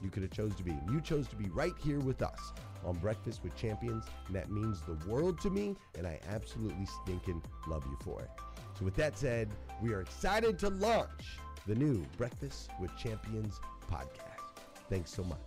[0.00, 0.72] you could have chose to be.
[0.90, 2.52] You chose to be right here with us
[2.84, 7.42] on Breakfast with Champions, and that means the world to me, and I absolutely stinking
[7.66, 8.30] love you for it.
[8.78, 9.50] So with that said,
[9.82, 13.60] we are excited to launch the new Breakfast with Champions
[13.90, 14.64] podcast.
[14.88, 15.38] Thanks so much.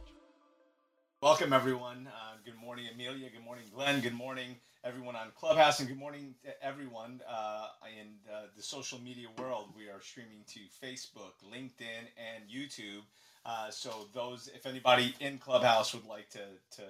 [1.22, 2.08] Welcome, everyone.
[2.08, 3.30] Uh, good morning, Amelia.
[3.30, 4.00] Good morning, Glenn.
[4.00, 7.68] Good morning, everyone on Clubhouse, and good morning to everyone uh,
[8.00, 9.74] in uh, the social media world.
[9.76, 13.02] We are streaming to Facebook, LinkedIn, and YouTube.
[13.46, 16.42] Uh, so, those, if anybody in Clubhouse would like to
[16.78, 16.84] to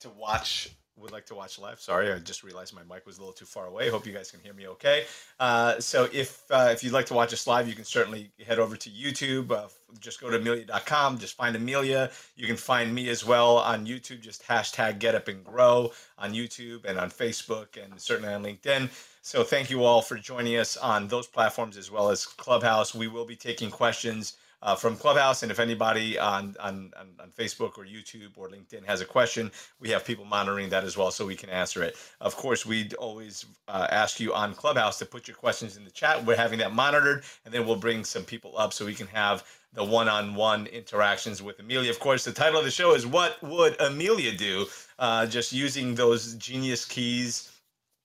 [0.00, 1.80] to watch would like to watch live.
[1.80, 3.88] Sorry, I just realized my mic was a little too far away.
[3.88, 5.04] Hope you guys can hear me okay.
[5.40, 8.58] Uh, so if uh, if you'd like to watch us live, you can certainly head
[8.58, 9.50] over to YouTube.
[9.50, 9.68] Uh,
[10.00, 11.18] just go to amelia.com.
[11.18, 12.10] Just find Amelia.
[12.36, 14.20] You can find me as well on YouTube.
[14.20, 18.90] Just hashtag Get Up and Grow on YouTube and on Facebook and certainly on LinkedIn.
[19.22, 22.94] So thank you all for joining us on those platforms as well as Clubhouse.
[22.94, 25.42] We will be taking questions uh, from Clubhouse.
[25.42, 29.50] And if anybody on, on, on, Facebook or YouTube or LinkedIn has a question,
[29.80, 31.96] we have people monitoring that as well so we can answer it.
[32.20, 35.90] Of course, we'd always uh, ask you on Clubhouse to put your questions in the
[35.90, 36.24] chat.
[36.24, 39.44] We're having that monitored, and then we'll bring some people up so we can have
[39.72, 41.90] the one-on-one interactions with Amelia.
[41.90, 44.66] Of course, the title of the show is "What Would Amelia Do?"
[44.98, 47.50] Uh, just using those genius keys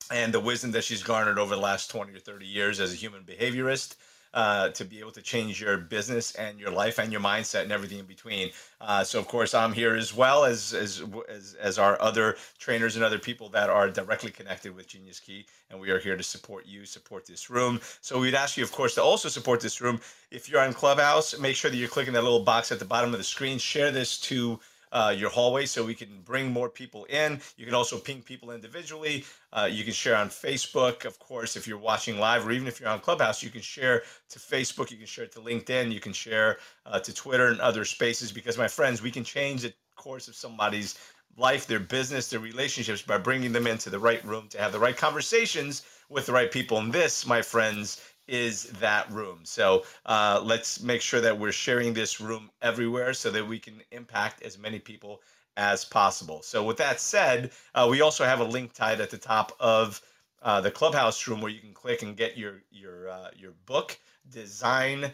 [0.10, 2.96] and the wisdom that she's garnered over the last 20 or 30 years as a
[2.96, 3.96] human behaviorist
[4.38, 7.72] uh, to be able to change your business and your life and your mindset and
[7.72, 8.52] everything in between.
[8.80, 12.96] Uh, so of course I'm here as well as, as as as our other trainers
[12.96, 16.24] and other people that are directly connected with Genius Key, and we are here to
[16.24, 17.82] support you, support this room.
[18.02, 20.00] So we'd ask you, of course, to also support this room.
[20.32, 23.14] If you're on Clubhouse, make sure that you're clicking that little box at the bottom
[23.14, 23.58] of the screen.
[23.58, 24.60] Share this to
[24.92, 27.40] uh, your hallway so we can bring more people in.
[27.58, 29.26] You can also ping people individually.
[29.54, 32.80] Uh, you can share on Facebook, of course, if you're watching live, or even if
[32.80, 36.14] you're on Clubhouse, you can share to Facebook, you can share to LinkedIn, you can
[36.14, 38.32] share uh, to Twitter and other spaces.
[38.32, 40.98] Because, my friends, we can change the course of somebody's
[41.38, 44.80] life, their business, their relationships by bringing them into the right room to have the
[44.80, 46.80] right conversations with the right people.
[46.80, 49.40] And this, my friends, is that room.
[49.44, 53.82] So uh, let's make sure that we're sharing this room everywhere so that we can
[53.92, 55.22] impact as many people
[55.56, 56.42] as possible.
[56.44, 60.02] So with that said, uh, we also have a link tied at the top of
[60.44, 63.98] uh, the clubhouse room where you can click and get your your uh, your book
[64.30, 65.12] design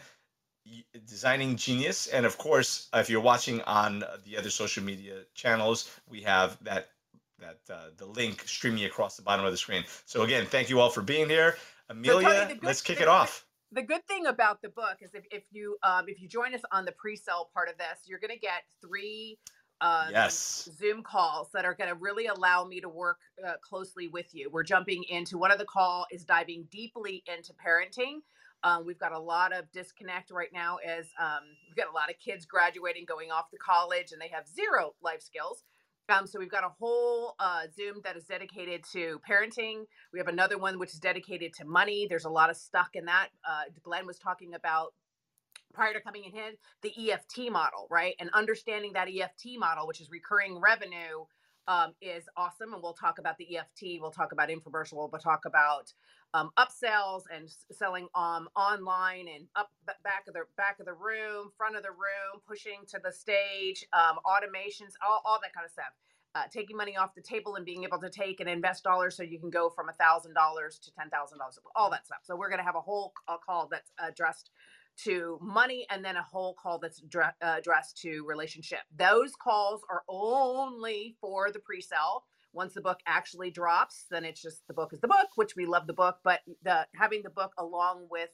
[1.06, 6.22] designing genius and of course if you're watching on the other social media channels we
[6.22, 6.88] have that
[7.38, 10.80] that uh, the link streaming across the bottom of the screen so again thank you
[10.80, 11.56] all for being here
[11.88, 13.44] Amelia, good, let's kick the, it off.
[13.72, 16.62] The good thing about the book is if, if you um, if you join us
[16.72, 19.38] on the pre-sale part of this, you're going to get three
[19.80, 20.68] um, yes.
[20.78, 24.48] Zoom calls that are going to really allow me to work uh, closely with you.
[24.50, 28.20] We're jumping into one of the call is diving deeply into parenting.
[28.62, 32.08] Um, we've got a lot of disconnect right now as um, we've got a lot
[32.08, 35.64] of kids graduating, going off to college, and they have zero life skills.
[36.08, 39.84] Um, so we've got a whole uh, Zoom that is dedicated to parenting.
[40.12, 42.06] We have another one which is dedicated to money.
[42.08, 43.28] There's a lot of stuck in that.
[43.48, 44.92] Uh, Glenn was talking about
[45.72, 46.52] prior to coming in here
[46.82, 48.14] the EFT model, right?
[48.20, 51.24] And understanding that EFT model, which is recurring revenue,
[51.66, 52.74] um, is awesome.
[52.74, 54.00] And we'll talk about the EFT.
[54.00, 54.94] We'll talk about infomercial.
[55.10, 55.92] We'll talk about
[56.34, 59.70] um, upsells and selling um, online and up
[60.04, 63.86] back of the back of the room, front of the room, pushing to the stage,
[63.94, 65.94] um, automations, all, all that kind of stuff.
[66.36, 69.22] Uh, taking money off the table and being able to take and invest dollars so
[69.22, 72.18] you can go from a thousand dollars to ten thousand dollars, all that stuff.
[72.24, 73.12] So we're going to have a whole
[73.46, 74.50] call that's addressed
[75.04, 78.80] to money and then a whole call that's uh, addressed to relationship.
[78.96, 82.24] Those calls are only for the pre-sale
[82.54, 85.66] once the book actually drops then it's just the book is the book which we
[85.66, 88.30] love the book but the having the book along with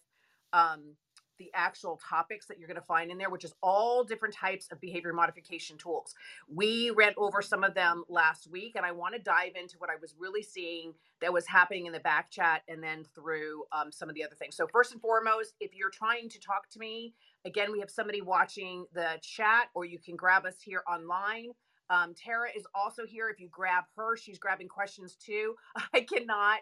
[0.53, 0.97] um,
[1.41, 4.69] the actual topics that you're going to find in there which is all different types
[4.71, 6.15] of behavior modification tools.
[6.47, 9.91] We ran over some of them last week and i want to dive into what
[9.91, 13.91] i was really seeing that was happening in the back chat and then through um,
[13.91, 14.57] some of the other things.
[14.57, 17.15] So first and foremost if you're trying to talk to me
[17.47, 21.53] again we have somebody watching the chat or you can grab us here online
[21.91, 23.29] um, Tara is also here.
[23.29, 25.57] If you grab her, she's grabbing questions too.
[25.95, 26.61] I cannot.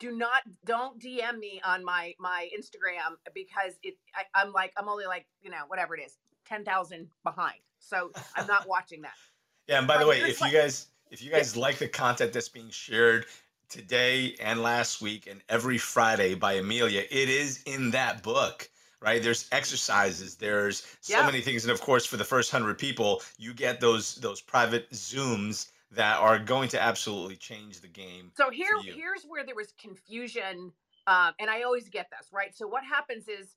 [0.00, 3.94] Do not don't DM me on my my Instagram because it.
[4.14, 7.60] I, I'm like I'm only like you know whatever it is ten thousand behind.
[7.78, 9.14] So I'm not watching that.
[9.66, 12.50] Yeah, and by the way, if you guys if you guys like the content that's
[12.50, 13.24] being shared
[13.70, 18.68] today and last week and every Friday by Amelia, it is in that book
[19.04, 19.22] right?
[19.22, 21.26] There's exercises, there's so yeah.
[21.26, 24.90] many things, and of course, for the first hundred people, you get those those private
[24.90, 28.32] zooms that are going to absolutely change the game.
[28.36, 30.72] So here, here's where there was confusion,
[31.06, 32.56] um, and I always get this, right?
[32.56, 33.56] So what happens is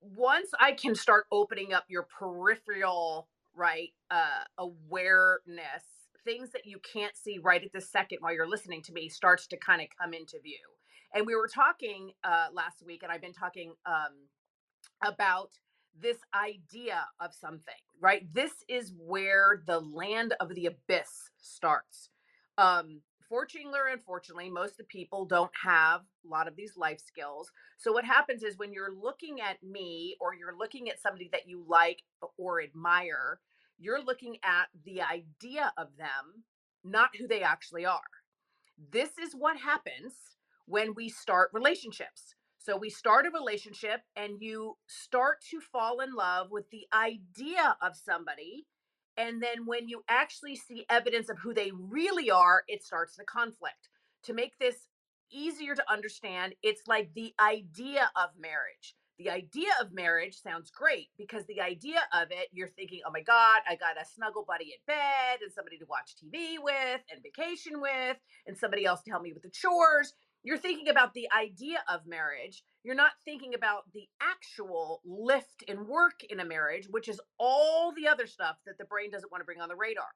[0.00, 5.84] once I can start opening up your peripheral, right, uh, awareness,
[6.24, 9.46] things that you can't see right at the second while you're listening to me starts
[9.48, 10.56] to kind of come into view.
[11.14, 14.12] And we were talking uh, last week, and I've been talking um,
[15.02, 15.50] about
[16.00, 18.32] this idea of something, right?
[18.32, 22.10] This is where the land of the abyss starts.
[22.56, 27.00] Um, fortunately or unfortunately, most of the people don't have a lot of these life
[27.00, 27.50] skills.
[27.76, 31.46] So, what happens is when you're looking at me or you're looking at somebody that
[31.46, 32.02] you like
[32.36, 33.40] or admire,
[33.78, 36.44] you're looking at the idea of them,
[36.84, 38.00] not who they actually are.
[38.92, 40.14] This is what happens
[40.66, 42.34] when we start relationships.
[42.58, 47.76] So we start a relationship and you start to fall in love with the idea
[47.80, 48.66] of somebody.
[49.16, 53.24] And then when you actually see evidence of who they really are, it starts the
[53.24, 53.88] conflict.
[54.24, 54.88] To make this
[55.30, 58.94] easier to understand, it's like the idea of marriage.
[59.18, 63.22] The idea of marriage sounds great because the idea of it, you're thinking, oh my
[63.22, 67.22] God, I got a snuggle buddy in bed and somebody to watch TV with and
[67.22, 71.28] vacation with and somebody else to help me with the chores you're thinking about the
[71.36, 72.62] idea of marriage.
[72.84, 77.92] You're not thinking about the actual lift and work in a marriage, which is all
[77.92, 80.08] the other stuff that the brain doesn't want to bring on the radar.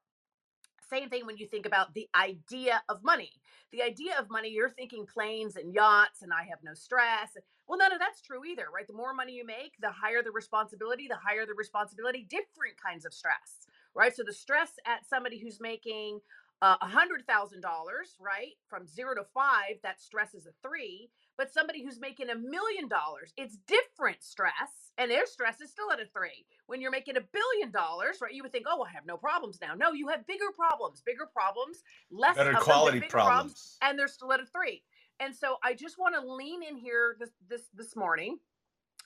[0.89, 3.31] Same thing when you think about the idea of money.
[3.71, 7.35] The idea of money, you're thinking planes and yachts, and I have no stress.
[7.67, 8.85] Well, none of that's true either, right?
[8.85, 13.05] The more money you make, the higher the responsibility, the higher the responsibility, different kinds
[13.05, 13.65] of stress,
[13.95, 14.15] right?
[14.15, 16.19] So the stress at somebody who's making
[16.63, 21.11] uh, a hundred thousand dollars, right, from zero to five, that stress is a three.
[21.37, 25.91] But somebody who's making a million dollars, it's different stress, and their stress is still
[25.93, 26.45] at a three.
[26.67, 29.59] When you're making a billion dollars, right, you would think, oh, I have no problems
[29.61, 29.75] now.
[29.75, 33.77] No, you have bigger problems, bigger problems, less better of them, quality problems.
[33.83, 34.83] and they're still at a three.
[35.21, 38.39] And so I just want to lean in here this this this morning.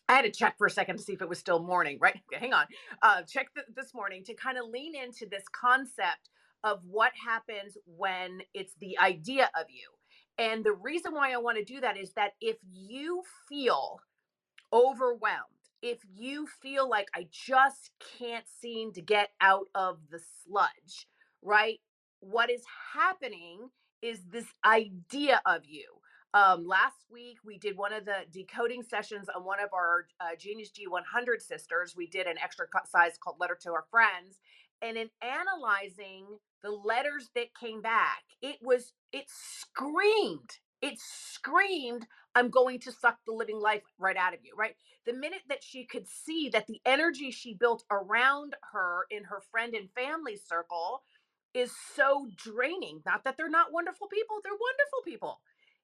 [0.09, 2.15] I had to check for a second to see if it was still morning, right?
[2.31, 2.65] Okay, hang on.
[3.01, 6.29] Uh, check th- this morning to kind of lean into this concept
[6.63, 9.89] of what happens when it's the idea of you.
[10.37, 13.99] And the reason why I want to do that is that if you feel
[14.71, 15.43] overwhelmed,
[15.81, 21.07] if you feel like I just can't seem to get out of the sludge,
[21.41, 21.79] right?
[22.19, 23.69] What is happening
[24.01, 25.85] is this idea of you.
[26.33, 30.35] Um, last week, we did one of the decoding sessions on one of our uh,
[30.37, 31.95] Genius G100 sisters.
[31.95, 32.35] We did an
[32.85, 34.39] size called Letter to Our Friends.
[34.81, 36.25] And in analyzing
[36.63, 43.17] the letters that came back, it was, it screamed, it screamed, I'm going to suck
[43.25, 44.75] the living life right out of you, right?
[45.05, 49.41] The minute that she could see that the energy she built around her in her
[49.51, 51.03] friend and family circle
[51.53, 53.01] is so draining.
[53.05, 55.41] Not that they're not wonderful people, they're wonderful people.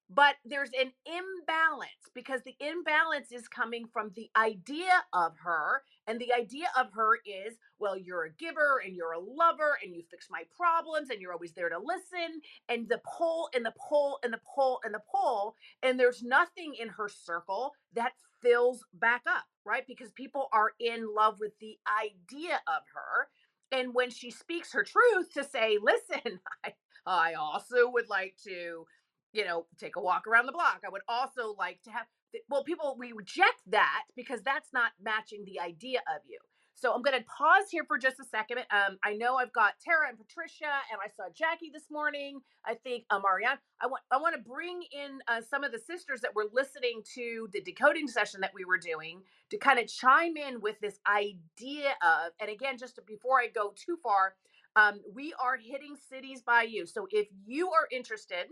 [0.09, 5.83] But there's an imbalance because the imbalance is coming from the idea of her.
[6.07, 9.95] And the idea of her is, well, you're a giver and you're a lover and
[9.95, 12.41] you fix my problems and you're always there to listen.
[12.69, 15.55] And the pull and the pull and the pull and the pull.
[15.81, 19.85] And there's nothing in her circle that fills back up, right?
[19.87, 23.29] Because people are in love with the idea of her
[23.71, 26.73] and when she speaks her truth to say listen i
[27.05, 28.85] i also would like to
[29.33, 30.81] you know take a walk around the block.
[30.85, 32.05] I would also like to have
[32.49, 36.39] well people we reject that because that's not matching the idea of you.
[36.75, 39.73] So i'm going to pause here for just a second um, i know i've got
[39.79, 42.41] tara and patricia and i saw jackie this morning.
[42.65, 46.21] I think marianne i want i want to bring in uh, some of the sisters
[46.21, 49.21] that were listening to the decoding session that we were doing
[49.51, 53.73] to kind of chime in with this idea of and again just before i go
[53.75, 54.33] too far
[54.75, 56.85] um, we are hitting cities by you.
[56.85, 58.47] So if you are interested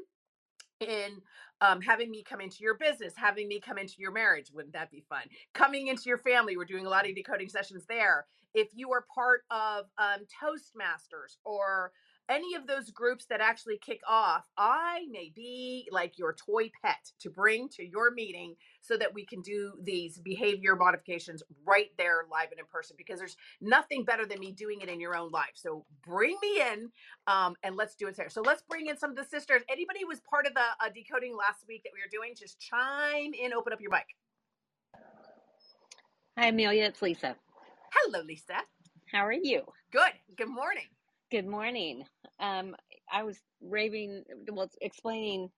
[0.82, 1.22] in
[1.62, 4.48] um, having me come into your business, having me come into your marriage.
[4.54, 5.22] Wouldn't that be fun?
[5.54, 6.58] Coming into your family.
[6.58, 8.26] We're doing a lot of decoding sessions there.
[8.54, 11.92] If you are part of um, Toastmasters or
[12.32, 17.12] any of those groups that actually kick off, I may be like your toy pet
[17.20, 22.24] to bring to your meeting so that we can do these behavior modifications right there
[22.32, 25.30] live and in person because there's nothing better than me doing it in your own
[25.32, 25.52] life.
[25.56, 26.90] So bring me in
[27.28, 28.30] um, and let's do it there.
[28.30, 29.62] So let's bring in some of the sisters.
[29.70, 32.60] Anybody who was part of the uh, decoding last week that we were doing, just
[32.60, 34.06] chime in, open up your mic.
[36.38, 36.86] Hi, Amelia.
[36.86, 37.36] It's Lisa.
[37.94, 38.56] Hello, Lisa.
[39.12, 39.64] How are you?
[39.92, 40.14] Good.
[40.38, 40.86] Good morning.
[41.32, 42.04] Good morning.
[42.42, 42.76] Um,
[43.12, 45.50] I was raving, well, explaining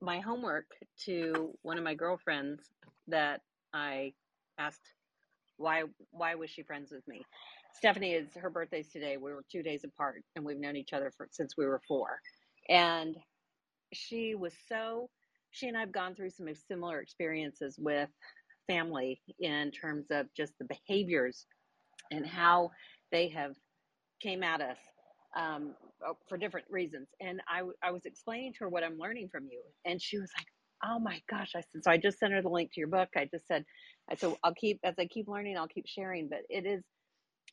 [0.00, 0.66] my homework
[1.06, 2.62] to one of my girlfriends
[3.08, 3.42] that
[3.74, 4.14] I
[4.58, 4.94] asked
[5.58, 7.22] why why was she friends with me.
[7.74, 9.18] Stephanie is her birthday's today.
[9.18, 12.20] We were two days apart, and we've known each other for since we were four.
[12.68, 13.16] And
[13.92, 15.10] she was so
[15.50, 18.10] she and I've gone through some similar experiences with
[18.68, 21.46] family in terms of just the behaviors
[22.10, 22.70] and how
[23.12, 23.54] they have
[24.20, 24.78] came at us
[25.36, 25.74] um,
[26.06, 27.08] uh, for different reasons.
[27.20, 29.62] And I, I was explaining to her what I'm learning from you.
[29.84, 30.46] And she was like,
[30.84, 31.52] oh my gosh.
[31.54, 33.10] I said, so I just sent her the link to your book.
[33.16, 33.64] I just said,
[34.10, 36.28] I said, I'll keep, as I keep learning, I'll keep sharing.
[36.28, 36.82] But it is,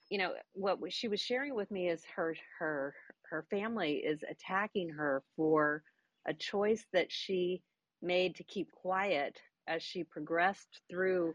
[0.09, 2.95] you know, what she was sharing with me is her, her,
[3.29, 5.83] her family is attacking her for
[6.27, 7.61] a choice that she
[8.01, 11.33] made to keep quiet as she progressed through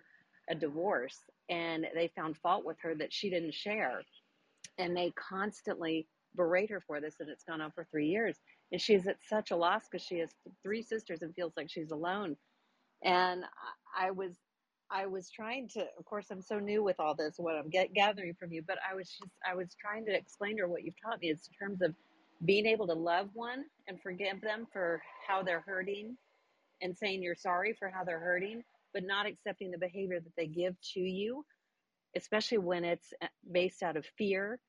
[0.50, 1.18] a divorce.
[1.50, 4.02] And they found fault with her that she didn't share.
[4.78, 8.36] And they constantly berate her for this and it's gone on for three years.
[8.72, 10.30] And she's at such a loss because she has
[10.62, 12.36] three sisters and feels like she's alone.
[13.04, 13.44] And
[13.96, 14.32] i was
[14.90, 17.92] i was trying to of course i'm so new with all this what i'm get,
[17.94, 20.84] gathering from you but i was just i was trying to explain to her what
[20.84, 21.94] you've taught me is in terms of
[22.44, 26.16] being able to love one and forgive them for how they're hurting
[26.82, 28.62] and saying you're sorry for how they're hurting
[28.94, 31.44] but not accepting the behavior that they give to you
[32.16, 34.60] especially when it's uh, based out of fear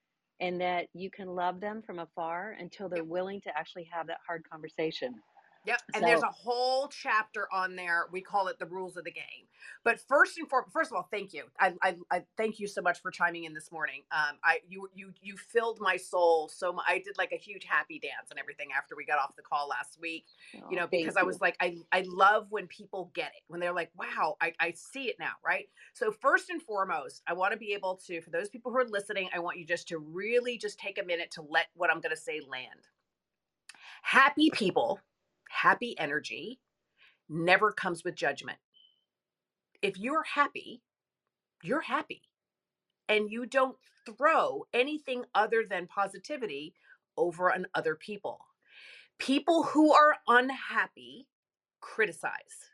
[0.43, 4.19] and that you can love them from afar until they're willing to actually have that
[4.27, 5.15] hard conversation.
[5.65, 5.82] Yep.
[5.93, 8.08] And So- there's a whole chapter on there.
[8.12, 9.48] We call it the rules of the game.
[9.84, 11.46] But first and foremost, first of all, thank you.
[11.60, 14.01] I, I, I thank you so much for chiming in this morning.
[14.12, 16.86] Um, I you you you filled my soul so much.
[16.88, 19.67] I did like a huge happy dance and everything after we got off the call
[19.70, 20.25] last week.
[20.70, 23.43] You know, Oh, because thank I was like, I I love when people get it
[23.48, 25.70] when they're like, wow, I, I see it now, right?
[25.93, 28.86] So first and foremost, I want to be able to, for those people who are
[28.86, 32.01] listening, I want you just to really just take a minute to let what I'm
[32.01, 32.88] going to say land.
[34.01, 35.00] Happy people,
[35.53, 36.60] happy energy
[37.29, 38.57] never comes with judgment.
[39.81, 40.81] If you're happy,
[41.63, 42.22] you're happy.
[43.10, 46.74] And you don't throw anything other than positivity
[47.17, 48.39] over on other people.
[49.19, 51.27] People who are unhappy
[51.81, 52.72] criticize.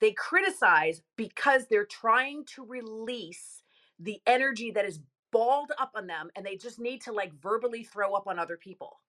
[0.00, 3.62] They criticize because they're trying to release
[3.98, 5.00] the energy that is
[5.32, 8.56] balled up on them and they just need to like verbally throw up on other
[8.56, 9.00] people.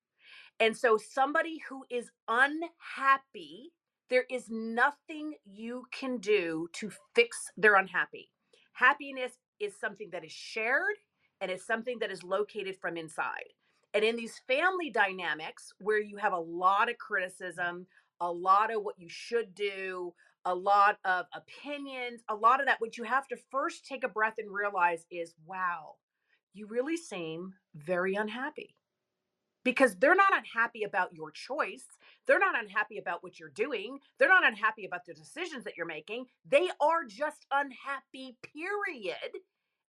[0.60, 3.74] And so, somebody who is unhappy,
[4.10, 8.32] there is nothing you can do to fix their unhappy.
[8.74, 10.96] Happiness is something that is shared
[11.42, 13.54] and it's something that is located from inside.
[13.94, 17.86] And in these family dynamics where you have a lot of criticism,
[18.20, 20.14] a lot of what you should do,
[20.46, 24.10] a lot of opinions, a lot of that, what you have to first take a
[24.10, 25.96] breath and realize is wow,
[26.54, 28.76] you really seem very unhappy
[29.68, 31.84] because they're not unhappy about your choice.
[32.26, 34.00] They're not unhappy about what you're doing.
[34.18, 36.28] They're not unhappy about the decisions that you're making.
[36.50, 39.42] They are just unhappy, period.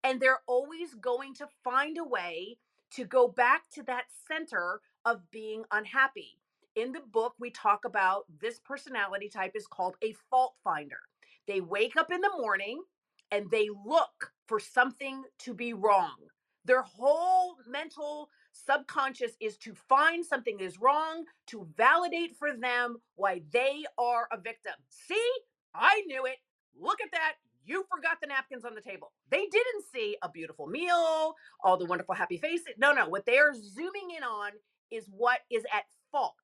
[0.01, 2.55] And they're always going to find a way
[2.91, 6.39] to go back to that center of being unhappy.
[6.77, 10.99] In the book, we talk about this personality type is called a fault finder.
[11.47, 12.81] They wake up in the morning
[13.29, 16.15] and they look for something to be wrong.
[16.63, 23.41] Their whole mental subconscious is to find something is wrong, to validate for them why
[23.51, 24.73] they are a victim.
[24.89, 25.29] See,
[25.73, 26.37] I knew it.
[26.79, 27.33] Look at that.
[27.65, 29.11] You forgot the napkins on the table.
[29.29, 32.75] They didn't see a beautiful meal, all the wonderful happy faces.
[32.77, 33.09] No, no.
[33.09, 34.51] What they're zooming in on
[34.91, 36.35] is what is at fault.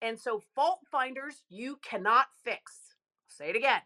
[0.00, 2.96] And so, fault finders, you cannot fix.
[3.28, 3.80] Say it again.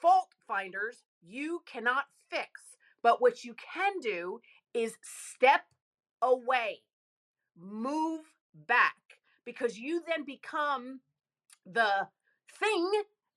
[0.00, 2.76] Fault finders, you cannot fix.
[3.02, 4.40] But what you can do
[4.74, 5.62] is step
[6.22, 6.80] away,
[7.60, 8.20] move
[8.66, 8.96] back,
[9.44, 11.00] because you then become
[11.66, 12.08] the
[12.58, 12.90] thing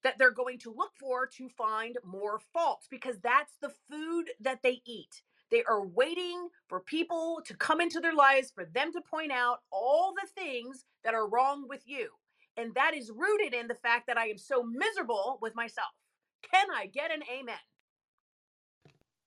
[0.03, 4.61] that they're going to look for to find more faults, because that's the food that
[4.63, 5.21] they eat.
[5.51, 9.59] They are waiting for people to come into their lives for them to point out
[9.71, 12.09] all the things that are wrong with you.
[12.57, 15.89] And that is rooted in the fact that I am so miserable with myself.
[16.41, 17.55] Can I get an amen?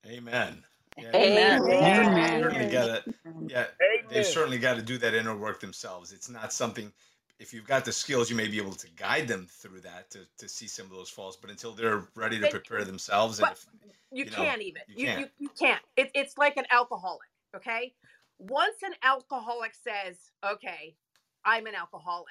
[0.07, 0.63] Amen.
[0.97, 1.61] Yeah, Amen.
[1.65, 2.41] they Amen.
[2.41, 3.03] Certainly got to,
[3.47, 3.67] yeah,
[4.09, 4.23] they Amen.
[4.23, 6.11] certainly got to do that inner work themselves.
[6.13, 6.91] It's not something.
[7.39, 10.21] If you've got the skills, you may be able to guide them through that to,
[10.37, 11.37] to see some of those faults.
[11.41, 13.65] But until they're ready to prepare themselves, and if,
[14.11, 14.83] You, You know, can't even.
[14.87, 15.31] you You, you, can't.
[15.39, 15.81] you can't.
[15.97, 17.93] It, it's like an alcoholic, okay?
[18.39, 20.95] Once an alcoholic says, okay,
[21.43, 22.27] I'm an alcoholic,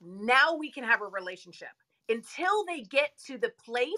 [0.00, 1.68] now we can have a relationship.
[2.08, 3.90] Until they get to the place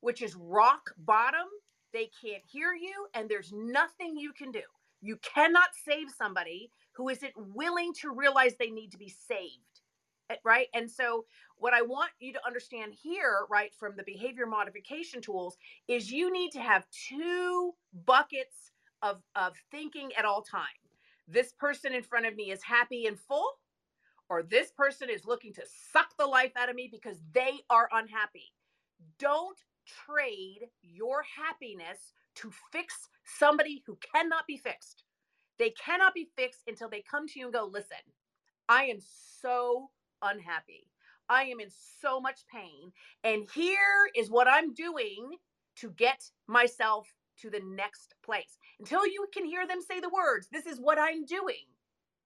[0.00, 1.46] which is rock bottom,
[1.94, 4.62] they can't hear you, and there's nothing you can do.
[5.02, 9.82] You cannot save somebody who isn't willing to realize they need to be saved.
[10.30, 10.68] eh, Right.
[10.74, 11.26] And so,
[11.58, 15.56] what I want you to understand here, right, from the behavior modification tools,
[15.88, 17.74] is you need to have two
[18.06, 20.80] buckets of, of thinking at all time.
[21.28, 23.50] This person in front of me is happy and full,
[24.30, 27.88] or this person is looking to suck the life out of me because they are
[27.92, 28.52] unhappy.
[29.18, 35.04] Don't trade your happiness to fix somebody who cannot be fixed.
[35.58, 37.96] They cannot be fixed until they come to you and go, listen,
[38.68, 38.98] I am
[39.40, 39.90] so
[40.22, 40.88] unhappy.
[41.28, 41.68] I am in
[42.00, 42.92] so much pain.
[43.22, 45.36] And here is what I'm doing
[45.76, 48.58] to get myself to the next place.
[48.78, 51.66] Until you can hear them say the words, this is what I'm doing.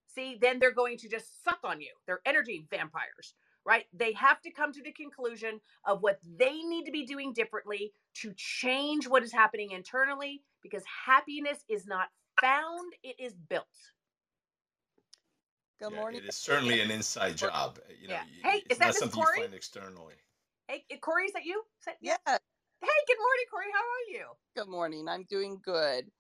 [0.07, 1.93] See, then they're going to just suck on you.
[2.07, 3.35] They're energy vampires,
[3.69, 3.85] right?
[3.93, 7.93] They have to come to the conclusion of what they need to be doing differently
[8.15, 12.09] to change what is happening internally because happiness is not
[12.41, 13.67] found, it is built.
[15.81, 16.23] Good yeah, morning.
[16.25, 17.79] it is certainly an inside job.
[17.79, 18.51] uh, You know, Yeah.
[18.51, 19.37] Hey, it's is that not something Corey?
[19.37, 20.15] you find externally.
[20.67, 21.63] Hey, eh, Corey, is that you?
[21.81, 23.71] Is that- Yeah, Hey, good morning, Corey.
[23.73, 24.27] How are you?
[24.57, 25.09] good morning.
[25.09, 26.11] I'm doing good.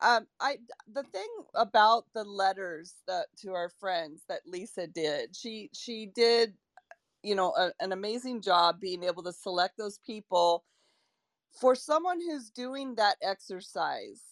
[0.00, 0.58] Um, I
[0.92, 6.54] the thing about the letters that to our friends that Lisa did, she she did,
[7.22, 10.64] you know, a, an amazing job being able to select those people.
[11.60, 14.22] For someone who's doing that exercise,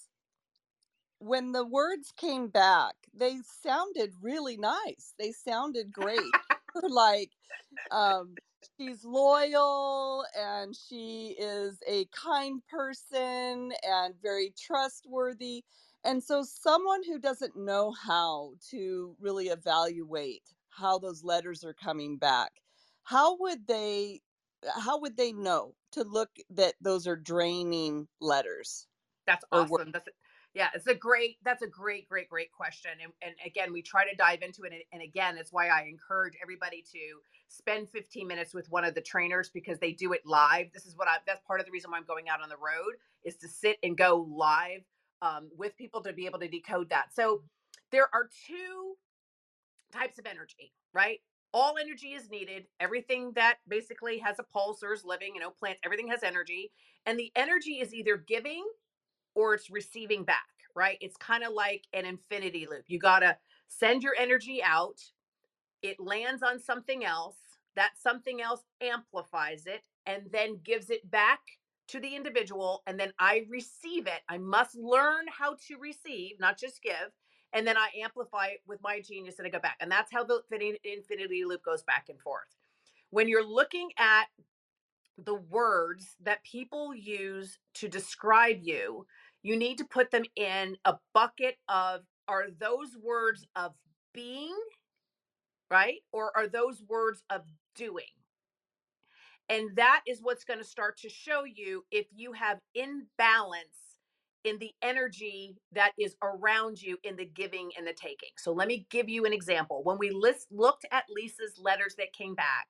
[1.19, 5.15] when the words came back, they sounded really nice.
[5.19, 6.21] They sounded great.
[6.89, 7.31] like
[7.91, 8.35] um,
[8.77, 15.65] she's loyal and she is a kind person and very trustworthy.
[16.05, 22.17] And so, someone who doesn't know how to really evaluate how those letters are coming
[22.19, 22.53] back,
[23.09, 24.21] how would they?
[24.77, 28.87] How would they know to look that those are draining letters?
[29.27, 29.93] That's awesome.
[29.93, 30.09] That's
[30.53, 31.39] yeah, it's a great.
[31.43, 32.91] That's a great, great, great question.
[33.03, 34.73] And, and again, we try to dive into it.
[34.75, 36.99] And, and again, it's why I encourage everybody to
[37.49, 40.67] spend 15 minutes with one of the trainers because they do it live.
[40.75, 41.17] This is what I.
[41.27, 43.79] That's part of the reason why I'm going out on the road is to sit
[43.83, 44.83] and go live
[45.23, 47.15] um, with people to be able to decode that.
[47.15, 47.43] So
[47.91, 48.97] there are two
[49.95, 51.21] types of energy, right?
[51.55, 52.67] All energy is needed.
[52.79, 56.73] Everything that basically has a pulse or is living, you know, plants, everything has energy.
[57.07, 58.65] And the energy is either giving
[59.35, 60.99] or it's receiving back, right?
[61.01, 62.85] It's kind of like an infinity loop.
[62.89, 63.37] You got to
[63.69, 65.01] send your energy out,
[65.83, 67.37] it lands on something else,
[67.77, 71.41] that something else amplifies it and then gives it back
[71.89, 74.21] to the individual and then I receive it.
[74.29, 77.13] I must learn how to receive, not just give.
[77.53, 79.77] And then I amplify it with my genius and I go back.
[79.81, 80.43] And that's how the
[80.85, 82.55] infinity loop goes back and forth.
[83.11, 84.27] When you're looking at
[85.17, 89.07] the words that people use to describe you,
[89.43, 93.73] you need to put them in a bucket of are those words of
[94.13, 94.55] being,
[95.71, 96.01] right?
[96.13, 97.43] Or are those words of
[97.75, 98.05] doing?
[99.49, 103.88] And that is what's going to start to show you if you have imbalance
[104.49, 108.31] in the energy that is around you in the giving and the taking.
[108.39, 109.83] So let me give you an example.
[109.85, 112.67] When we list, looked at Lisa's letters that came back,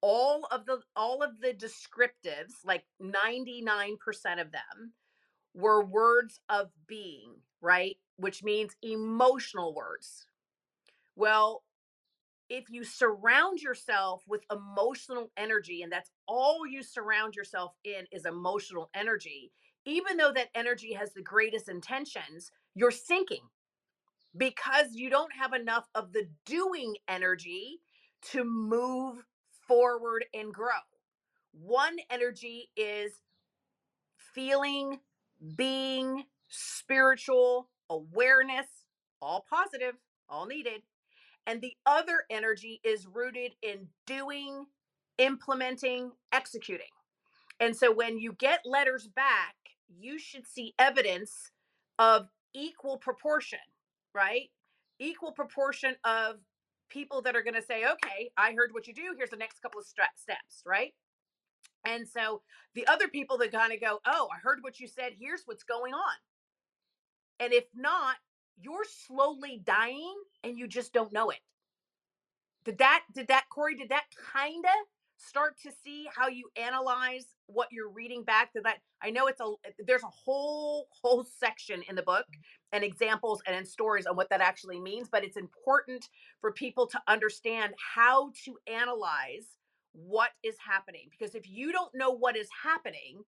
[0.00, 3.96] all of the all of the descriptives, like 99%
[4.40, 4.92] of them,
[5.54, 7.96] were words of being, right?
[8.16, 10.26] Which means emotional words.
[11.16, 11.64] Well,
[12.48, 18.24] if you surround yourself with emotional energy, and that's all you surround yourself in is
[18.24, 19.50] emotional energy,
[19.86, 23.42] even though that energy has the greatest intentions, you're sinking
[24.36, 27.78] because you don't have enough of the doing energy
[28.32, 29.24] to move
[29.66, 30.82] forward and grow.
[31.52, 33.12] One energy is
[34.16, 34.98] feeling,
[35.56, 38.66] being, spiritual, awareness,
[39.22, 39.94] all positive,
[40.28, 40.82] all needed.
[41.46, 44.66] And the other energy is rooted in doing,
[45.16, 46.86] implementing, executing.
[47.60, 49.54] And so when you get letters back,
[49.88, 51.50] you should see evidence
[51.98, 53.58] of equal proportion,
[54.14, 54.50] right?
[54.98, 56.36] Equal proportion of
[56.88, 59.14] people that are going to say, okay, I heard what you do.
[59.16, 60.92] Here's the next couple of steps, right?
[61.86, 62.42] And so
[62.74, 65.12] the other people that kind of go, oh, I heard what you said.
[65.18, 66.16] Here's what's going on.
[67.38, 68.16] And if not,
[68.58, 71.40] you're slowly dying and you just don't know it.
[72.64, 77.26] Did that, did that, Corey, did that kind of start to see how you analyze
[77.46, 81.24] what you're reading back to that i know it's a eh, there's a whole whole
[81.24, 82.76] section in the book mm-hmm.
[82.76, 86.08] and examples and in stories on what that actually means but it's important
[86.40, 89.56] for people to understand how to analyze
[89.96, 91.08] what is happening.
[91.10, 93.22] Because if you don't know what is happening,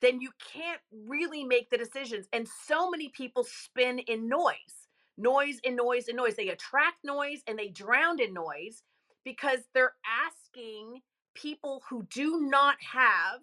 [0.00, 2.26] then you can't really make the decisions.
[2.32, 6.36] And so many people spin in noise, noise and noise and noise.
[6.36, 8.82] They attract noise and they drown in noise
[9.24, 9.94] because they're
[10.26, 11.00] asking
[11.40, 13.40] people who do not have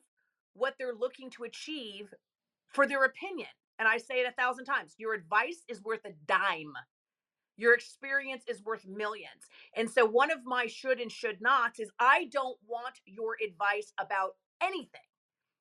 [0.53, 2.13] what they're looking to achieve
[2.67, 3.49] for their opinion.
[3.79, 6.73] And I say it a thousand times your advice is worth a dime
[7.57, 9.47] your experience is worth millions.
[9.75, 13.93] And so, one of my should and should nots is I don't want your advice
[13.99, 14.31] about
[14.61, 15.01] anything.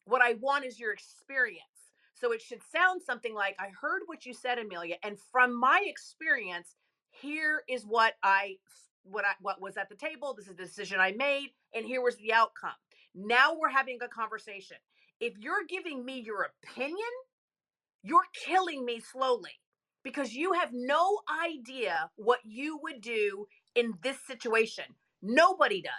[0.04, 1.62] What I want is your experience.
[2.14, 5.82] So, it should sound something like I heard what you said, Amelia, and from my
[5.86, 6.74] experience,
[7.10, 8.56] here is what I
[9.04, 10.34] what I what was at the table.
[10.34, 12.76] This is the decision I made, and here was the outcome.
[13.14, 14.76] Now we're having a conversation.
[15.20, 16.98] If you're giving me your opinion,
[18.02, 19.52] you're killing me slowly
[20.02, 24.84] because you have no idea what you would do in this situation.
[25.22, 25.92] Nobody does.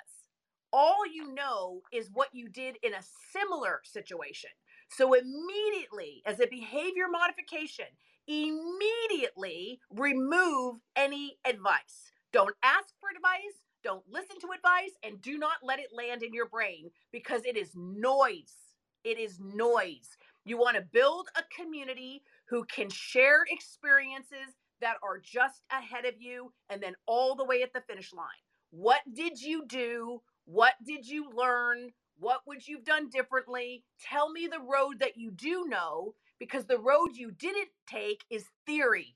[0.71, 4.51] All you know is what you did in a similar situation.
[4.89, 7.85] So, immediately, as a behavior modification,
[8.27, 12.11] immediately remove any advice.
[12.35, 16.33] Don't ask for advice, don't listen to advice, and do not let it land in
[16.33, 18.57] your brain because it is noise.
[19.05, 20.17] It is noise.
[20.43, 26.15] You want to build a community who can share experiences that are just ahead of
[26.19, 28.25] you and then all the way at the finish line.
[28.71, 30.21] What did you do?
[30.43, 31.91] What did you learn?
[32.19, 33.85] What would you've done differently?
[34.01, 38.43] Tell me the road that you do know because the road you didn't take is
[38.65, 39.15] theory.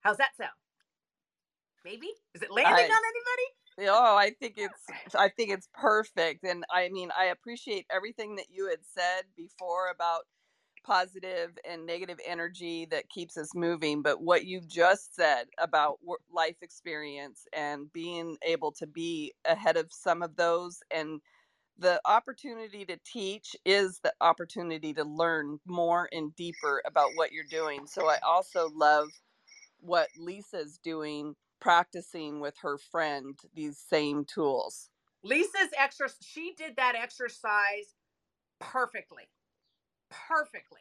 [0.00, 0.50] How's that sound?
[1.84, 2.08] Maybe?
[2.34, 3.90] Is it landing I, on anybody?
[3.90, 6.44] Oh, I think it's I think it's perfect.
[6.44, 10.22] And I mean, I appreciate everything that you had said before about
[10.84, 15.98] positive and negative energy that keeps us moving, but what you've just said about
[16.32, 21.20] life experience and being able to be ahead of some of those and
[21.78, 27.44] the opportunity to teach is the opportunity to learn more and deeper about what you're
[27.50, 27.86] doing.
[27.86, 29.08] So I also love
[29.80, 34.90] what Lisa's doing practicing with her friend these same tools.
[35.22, 37.94] Lisa's exercise, she did that exercise
[38.58, 39.24] perfectly.
[40.10, 40.80] Perfectly.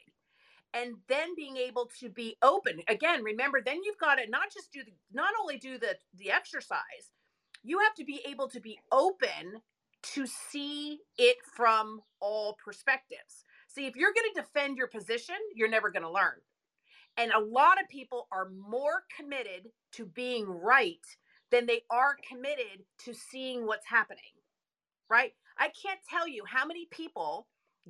[0.74, 2.82] And then being able to be open.
[2.88, 6.32] Again, remember, then you've got to not just do the not only do the the
[6.32, 7.12] exercise,
[7.64, 9.62] you have to be able to be open
[10.02, 13.44] to see it from all perspectives.
[13.68, 16.40] See, if you're going to defend your position, you're never going to learn.
[17.18, 21.06] And a lot of people are more committed to being right
[21.52, 24.24] than they are committed to seeing what's happening.
[25.10, 25.34] Right?
[25.58, 27.48] I can't tell you how many people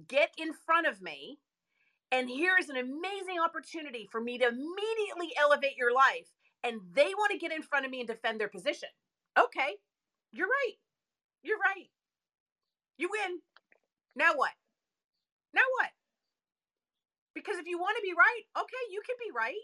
[0.08, 1.40] get in front of me
[2.12, 6.28] and here is an amazing opportunity for me to immediately elevate your life
[6.64, 8.90] and they want to get in front of me and defend their position.
[9.38, 9.76] Okay.
[10.32, 10.76] You're right.
[11.44, 11.90] You're right.
[12.98, 13.40] You win.
[14.16, 14.52] Now what?
[15.54, 15.90] Now what?
[17.34, 19.56] Because if you want to be right, okay, you can be right.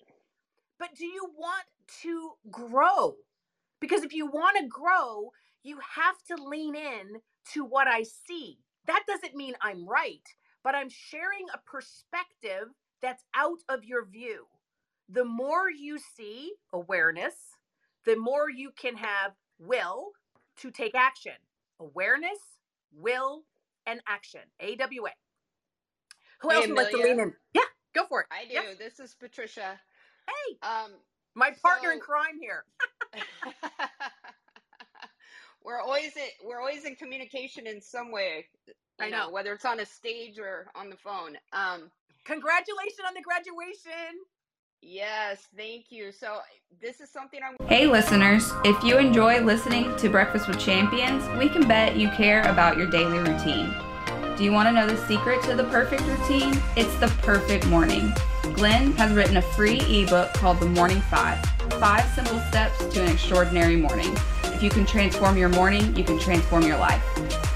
[0.79, 1.65] But do you want
[2.01, 3.15] to grow?
[3.79, 5.31] Because if you want to grow,
[5.63, 7.21] you have to lean in
[7.53, 8.59] to what I see.
[8.87, 10.21] That doesn't mean I'm right,
[10.63, 12.69] but I'm sharing a perspective
[13.01, 14.45] that's out of your view.
[15.09, 17.35] The more you see awareness,
[18.05, 20.11] the more you can have will
[20.57, 21.33] to take action.
[21.79, 22.39] Awareness,
[22.91, 23.43] will,
[23.85, 24.41] and action.
[24.59, 25.11] AWA.
[26.41, 27.33] Who hey, else would like to lean in?
[27.53, 27.61] Yeah,
[27.93, 28.27] go for it.
[28.31, 28.53] I do.
[28.53, 28.77] Yes.
[28.77, 29.79] This is Patricia.
[30.27, 30.57] Hey.
[30.61, 30.91] Um,
[31.35, 31.93] my partner so...
[31.93, 32.65] in crime here.
[35.63, 38.45] we're always in, we're always in communication in some way.
[38.99, 39.25] I know.
[39.25, 39.31] know.
[39.31, 41.37] whether it's on a stage or on the phone.
[41.53, 41.91] Um,
[42.23, 44.19] congratulations on the graduation.
[44.81, 46.11] Yes, thank you.
[46.11, 46.39] So,
[46.79, 47.67] this is something I'm.
[47.67, 48.51] Hey, listeners.
[48.63, 52.87] If you enjoy listening to Breakfast with Champions, we can bet you care about your
[52.87, 53.73] daily routine.
[54.37, 56.61] Do you want to know the secret to the perfect routine?
[56.75, 58.13] It's the perfect morning.
[58.53, 61.41] Glenn has written a free ebook called The Morning Five
[61.79, 64.13] Five Simple Steps to an Extraordinary Morning.
[64.43, 67.01] If you can transform your morning, you can transform your life.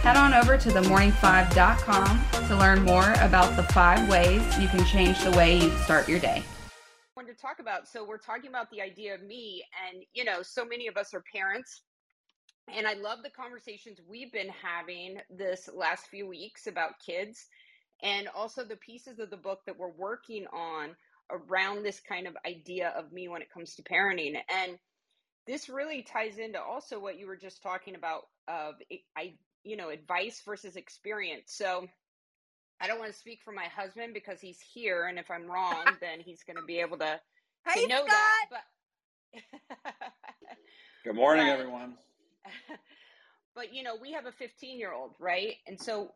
[0.04, 5.22] Head on over to themorning5.com to learn more about the five ways you can change
[5.22, 6.44] the way you start your day
[7.30, 7.88] to talk about.
[7.88, 11.14] So we're talking about the idea of me, and you know, so many of us
[11.14, 11.84] are parents,
[12.76, 17.48] and I love the conversations we've been having this last few weeks about kids,
[18.02, 20.96] and also the pieces of the book that we're working on
[21.32, 24.78] around this kind of idea of me when it comes to parenting, and
[25.48, 28.76] this really ties into also what you were just talking about of
[29.18, 31.54] I you know advice versus experience.
[31.54, 31.88] So
[32.82, 35.84] I don't want to speak for my husband because he's here, and if I'm wrong,
[36.02, 37.20] then he's going to be able to,
[37.68, 38.08] hey, to know Scott.
[38.08, 38.46] that.
[38.52, 39.94] But
[41.04, 41.98] good morning, but, everyone.
[43.56, 45.56] But you know, we have a 15 year old, right?
[45.68, 46.14] And so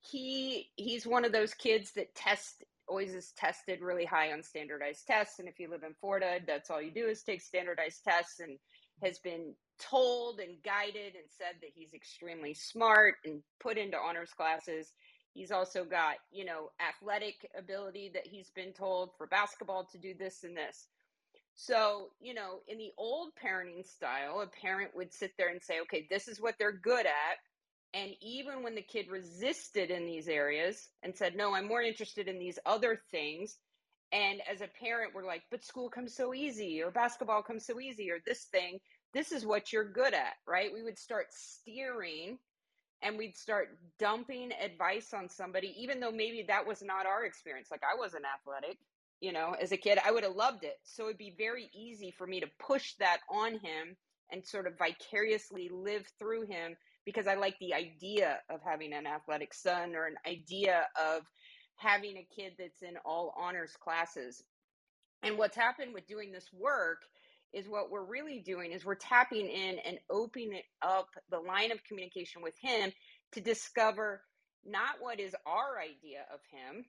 [0.00, 5.06] he he's one of those kids that test always is tested really high on standardized
[5.06, 5.40] tests.
[5.40, 8.56] And if you live in Florida, that's all you do is take standardized tests and
[9.02, 14.30] has been told and guided and said that he's extremely smart and put into honors
[14.30, 14.92] classes
[15.32, 20.14] He's also got, you know, athletic ability that he's been told for basketball to do
[20.18, 20.88] this and this.
[21.54, 25.80] So, you know, in the old parenting style, a parent would sit there and say,
[25.82, 27.36] okay, this is what they're good at.
[27.92, 32.28] And even when the kid resisted in these areas and said, no, I'm more interested
[32.28, 33.56] in these other things.
[34.12, 37.78] And as a parent, we're like, but school comes so easy, or basketball comes so
[37.78, 38.80] easy, or this thing,
[39.12, 40.72] this is what you're good at, right?
[40.72, 42.38] We would start steering
[43.02, 47.68] and we'd start dumping advice on somebody, even though maybe that was not our experience.
[47.70, 48.78] Like I wasn't athletic,
[49.20, 50.78] you know, as a kid, I would have loved it.
[50.82, 53.96] So it'd be very easy for me to push that on him
[54.32, 59.06] and sort of vicariously live through him because I like the idea of having an
[59.06, 61.22] athletic son or an idea of
[61.76, 64.42] having a kid that's in all honors classes.
[65.22, 67.02] And what's happened with doing this work
[67.52, 71.84] is what we're really doing is we're tapping in and opening up the line of
[71.84, 72.92] communication with him
[73.32, 74.22] to discover
[74.64, 76.84] not what is our idea of him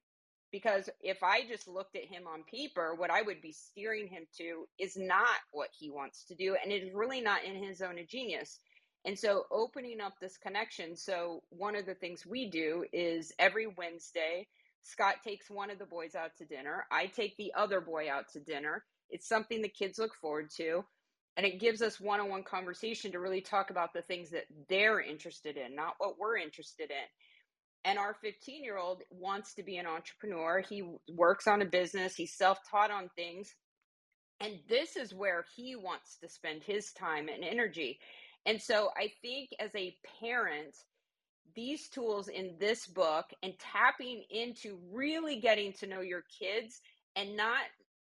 [0.52, 4.26] because if i just looked at him on paper what i would be steering him
[4.38, 7.82] to is not what he wants to do and it is really not in his
[7.82, 8.60] of genius.
[9.06, 13.68] And so opening up this connection so one of the things we do is every
[13.68, 14.48] wednesday
[14.84, 16.86] scott takes one of the boys out to dinner.
[16.92, 18.84] I take the other boy out to dinner.
[19.10, 20.84] It's something the kids look forward to.
[21.38, 25.58] and it gives us one-on-one conversation to really talk about the things that they're interested
[25.58, 27.08] in not what we're interested in
[27.86, 30.62] and our 15 year old wants to be an entrepreneur.
[30.67, 32.15] He works on a business.
[32.15, 33.54] He's self-taught on things.
[34.39, 38.00] And this is where he wants to spend his time and energy.
[38.46, 40.76] And so i think as a parent
[41.56, 46.80] these tools in this book and tapping into really getting to know your kids
[47.15, 47.60] and not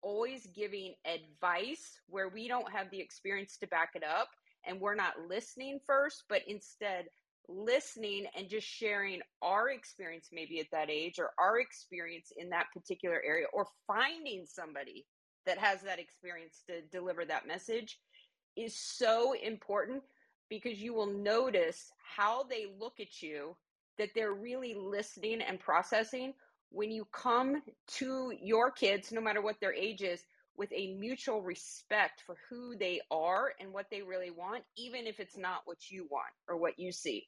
[0.02, 4.28] always giving advice where we don't have the experience to back it up
[4.64, 7.06] and we're not listening first, but instead
[7.48, 12.66] listening and just sharing our experience maybe at that age or our experience in that
[12.74, 15.05] particular area or finding somebody
[15.46, 17.98] that has that experience to deliver that message
[18.57, 20.02] is so important
[20.48, 23.57] because you will notice how they look at you
[23.98, 26.33] that they're really listening and processing
[26.70, 30.22] when you come to your kids, no matter what their age is,
[30.57, 35.20] with a mutual respect for who they are and what they really want, even if
[35.20, 37.26] it's not what you want or what you see.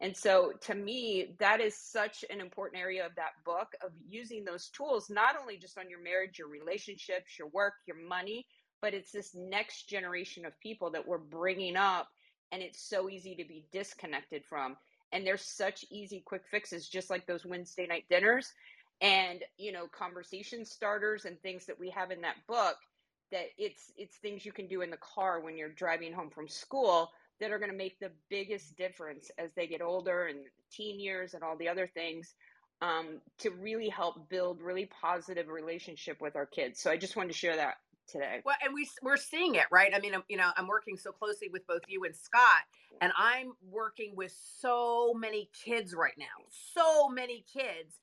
[0.00, 4.44] And so, to me, that is such an important area of that book of using
[4.44, 8.46] those tools, not only just on your marriage, your relationships, your work, your money,
[8.82, 12.08] but it's this next generation of people that we're bringing up.
[12.52, 14.76] And it's so easy to be disconnected from.
[15.12, 18.52] And there's such easy, quick fixes, just like those Wednesday night dinners
[19.00, 22.76] and you know conversation starters and things that we have in that book
[23.30, 26.48] that it's it's things you can do in the car when you're driving home from
[26.48, 27.10] school
[27.44, 30.38] that are going to make the biggest difference as they get older and
[30.72, 32.34] teen years and all the other things
[32.80, 36.80] um, to really help build really positive relationship with our kids.
[36.80, 37.74] So i just wanted to share that
[38.10, 38.40] today.
[38.46, 39.92] Well and we we're seeing it right?
[39.94, 42.62] I mean you know i'm working so closely with both you and scott
[43.00, 47.94] and i'm working with so many kids right now so many kids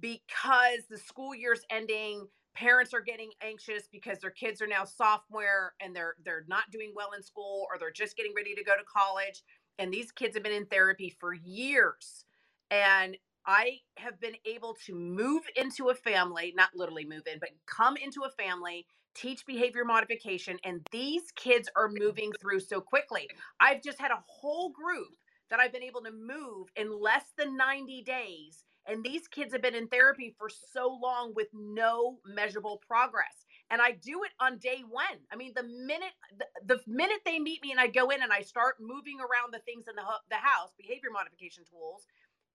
[0.00, 2.28] because the school year's ending
[2.58, 6.92] parents are getting anxious because their kids are now sophomore and they're they're not doing
[6.94, 9.42] well in school or they're just getting ready to go to college
[9.78, 12.24] and these kids have been in therapy for years
[12.70, 13.16] and
[13.46, 17.96] I have been able to move into a family, not literally move in, but come
[17.96, 23.26] into a family, teach behavior modification, and these kids are moving through so quickly.
[23.58, 25.16] I've just had a whole group
[25.48, 29.62] that I've been able to move in less than 90 days and these kids have
[29.62, 33.44] been in therapy for so long with no measurable progress.
[33.70, 35.20] And I do it on day one.
[35.30, 38.32] I mean, the minute the, the minute they meet me and I go in and
[38.32, 42.06] I start moving around the things in the the house, behavior modification tools,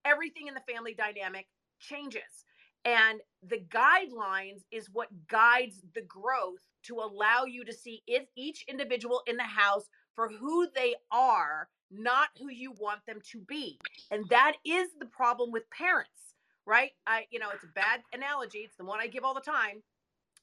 [0.06, 1.48] everything in the family dynamic
[1.80, 2.46] changes.
[2.86, 8.66] And the guidelines is what guides the growth to allow you to see if each
[8.68, 13.80] individual in the house for who they are, not who you want them to be.
[14.12, 16.24] And that is the problem with parents
[16.66, 16.92] right?
[17.08, 18.60] I, you know, it's a bad analogy.
[18.60, 19.84] It's the one I give all the time.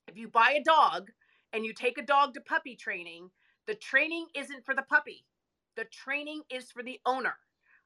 [0.09, 1.11] If you buy a dog
[1.53, 3.31] and you take a dog to puppy training,
[3.67, 5.25] the training isn't for the puppy.
[5.77, 7.35] The training is for the owner.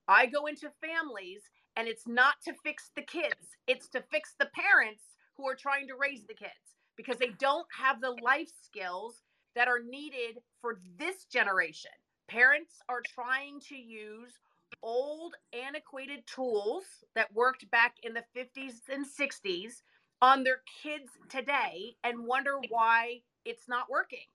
[0.08, 1.42] I go into families
[1.76, 5.02] and it's not to fix the kids, it's to fix the parents
[5.36, 9.22] who are trying to raise the kids because they don't have the life skills
[9.54, 11.90] that are needed for this generation.
[12.28, 14.32] Parents are trying to use
[14.82, 19.82] old antiquated tools that worked back in the 50s and 60s
[20.20, 24.26] on their kids today and wonder why it's not working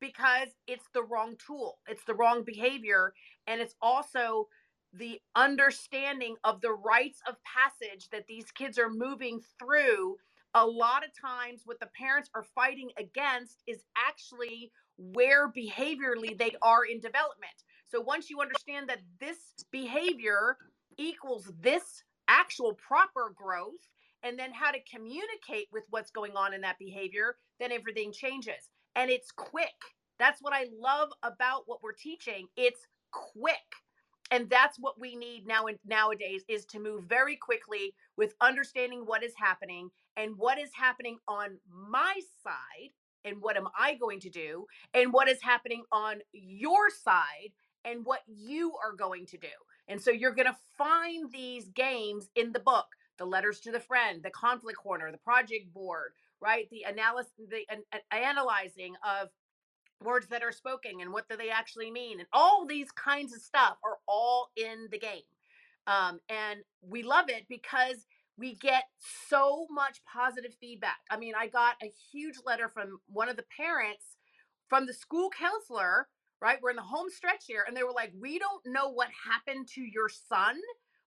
[0.00, 3.12] because it's the wrong tool it's the wrong behavior
[3.46, 4.48] and it's also
[4.92, 10.16] the understanding of the rites of passage that these kids are moving through
[10.54, 16.54] a lot of times what the parents are fighting against is actually where behaviorally they
[16.62, 19.38] are in development so once you understand that this
[19.70, 20.56] behavior
[20.96, 23.88] equals this actual proper growth,
[24.22, 28.70] and then how to communicate with what's going on in that behavior, then everything changes.
[28.94, 29.66] And it's quick.
[30.18, 32.46] That's what I love about what we're teaching.
[32.56, 33.56] It's quick.
[34.32, 39.22] And that's what we need now nowadays is to move very quickly with understanding what
[39.22, 42.92] is happening and what is happening on my side
[43.26, 44.64] and what am I going to do
[44.94, 47.52] and what is happening on your side
[47.84, 49.48] and what you are going to do.
[49.86, 52.86] And so you're going to find these games in the book
[53.18, 56.68] the letters to the friend, the conflict corner, the project board, right?
[56.70, 59.28] The analysis, the uh, analyzing of
[60.04, 62.20] words that are spoken and what do they actually mean.
[62.20, 65.22] And all these kinds of stuff are all in the game.
[65.86, 68.06] Um, and we love it because
[68.38, 68.84] we get
[69.28, 71.00] so much positive feedback.
[71.10, 74.16] I mean, I got a huge letter from one of the parents
[74.68, 76.08] from the school counselor
[76.42, 76.58] right?
[76.60, 77.64] We're in the home stretch here.
[77.66, 80.56] And they were like, we don't know what happened to your son,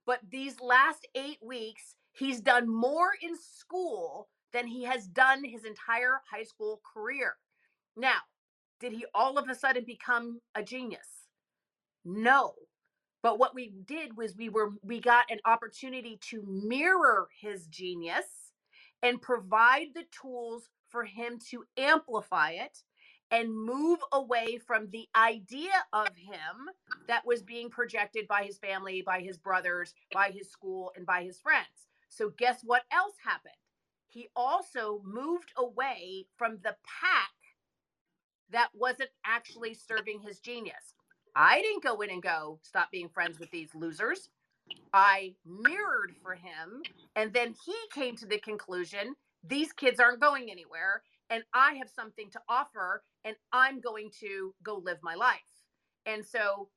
[0.06, 5.66] but these last eight weeks, he's done more in school than he has done his
[5.66, 7.36] entire high school career.
[7.98, 8.20] Now,
[8.80, 11.28] did he all of a sudden become a genius?
[12.03, 12.53] No.
[13.21, 18.51] But what we did was we were we got an opportunity to mirror his genius
[19.01, 22.84] and provide the tools for him to amplify it
[23.32, 26.69] and move away from the idea of him
[27.07, 31.23] that was being projected by his family, by his brothers, by his school, and by
[31.23, 31.89] his friends.
[32.09, 33.53] So, guess what else happened?
[34.07, 37.35] He also moved away from the pack
[38.52, 40.93] that wasn't actually serving his genius.
[41.36, 44.30] I didn't go in and go, stop being friends with these losers.
[44.93, 46.82] I mirrored for him.
[47.16, 49.16] And then he came to the conclusion
[49.48, 51.04] these kids aren't going anywhere.
[51.30, 53.04] And I have something to offer.
[53.24, 55.39] And I'm going to go live my life.
[56.06, 56.70] And so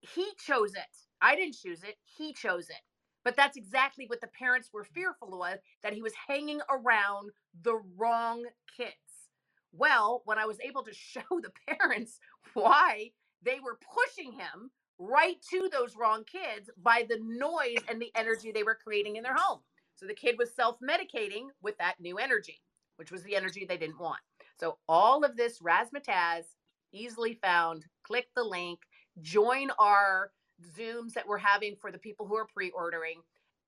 [0.00, 0.82] he chose it.
[1.20, 1.96] I didn't choose it.
[2.04, 2.80] He chose it.
[3.24, 7.30] But that's exactly what the parents were fearful of that he was hanging around
[7.62, 8.44] the wrong
[8.76, 8.92] kids.
[9.76, 12.18] Well, when I was able to show the parents
[12.54, 13.10] why
[13.42, 18.52] they were pushing him right to those wrong kids by the noise and the energy
[18.52, 19.60] they were creating in their home.
[19.96, 22.62] So the kid was self medicating with that new energy,
[22.96, 24.20] which was the energy they didn't want.
[24.58, 26.44] So all of this razzmatazz,
[26.92, 27.84] easily found.
[28.04, 28.80] Click the link,
[29.20, 30.30] join our
[30.78, 33.20] Zooms that we're having for the people who are pre ordering,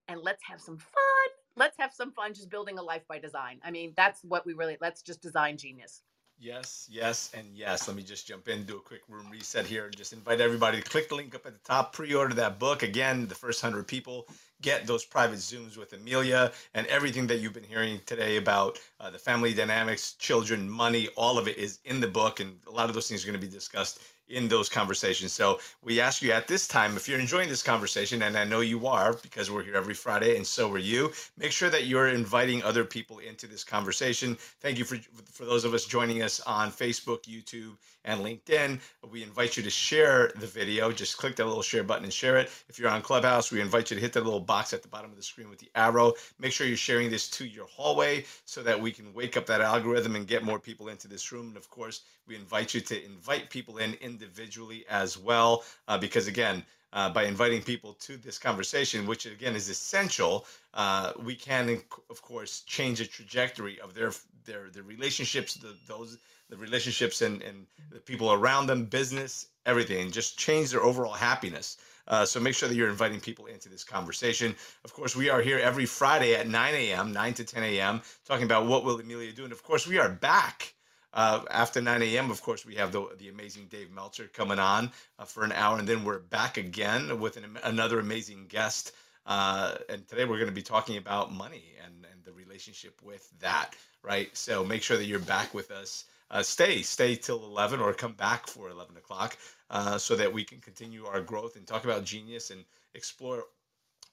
[0.08, 1.35] and let's have some fun.
[1.56, 3.60] Let's have some fun just building a life by design.
[3.64, 6.02] I mean, that's what we really, let's just design genius.
[6.38, 7.88] Yes, yes, and yes.
[7.88, 10.82] Let me just jump in, do a quick room reset here, and just invite everybody
[10.82, 12.82] to click the link up at the top, pre-order that book.
[12.82, 14.28] Again, the first hundred people
[14.60, 19.08] get those private zooms with Amelia and everything that you've been hearing today about uh,
[19.08, 21.08] the family dynamics, children, money.
[21.16, 23.40] All of it is in the book, and a lot of those things are going
[23.40, 25.32] to be discussed in those conversations.
[25.32, 28.60] So we ask you at this time, if you're enjoying this conversation, and I know
[28.60, 32.08] you are because we're here every Friday, and so are you, make sure that you're
[32.08, 34.36] inviting other people into this conversation.
[34.60, 34.96] Thank you for
[35.30, 37.76] for those of us joining us on Facebook, YouTube,
[38.06, 38.80] and LinkedIn.
[39.10, 40.92] We invite you to share the video.
[40.92, 42.50] Just click that little share button and share it.
[42.68, 45.10] If you're on Clubhouse, we invite you to hit that little box at the bottom
[45.10, 46.14] of the screen with the arrow.
[46.40, 49.60] Make sure you're sharing this to your hallway so that we can wake up that
[49.60, 51.48] algorithm and get more people into this room.
[51.48, 56.28] And of course, we invite you to invite people in individually as well, uh, because
[56.28, 61.82] again, uh, by inviting people to this conversation, which again is essential, uh, we can,
[62.10, 64.12] of course, change the trajectory of their
[64.46, 66.18] their their relationships, the, those
[66.48, 71.78] the relationships and and the people around them, business, everything, just change their overall happiness.
[72.08, 74.54] Uh, so make sure that you're inviting people into this conversation.
[74.84, 78.44] Of course, we are here every Friday at 9 a.m., 9 to 10 a.m., talking
[78.44, 79.42] about what will Amelia do.
[79.42, 80.74] And of course, we are back
[81.16, 84.92] uh, after 9 a.m., of course, we have the, the amazing Dave Meltzer coming on
[85.18, 88.92] uh, for an hour, and then we're back again with an, another amazing guest.
[89.24, 93.28] Uh, and today we're going to be talking about money and, and the relationship with
[93.40, 93.70] that,
[94.02, 94.36] right?
[94.36, 96.04] So make sure that you're back with us.
[96.30, 99.36] Uh, stay, stay till 11 or come back for 11 o'clock
[99.70, 102.64] uh, so that we can continue our growth and talk about genius and
[102.94, 103.44] explore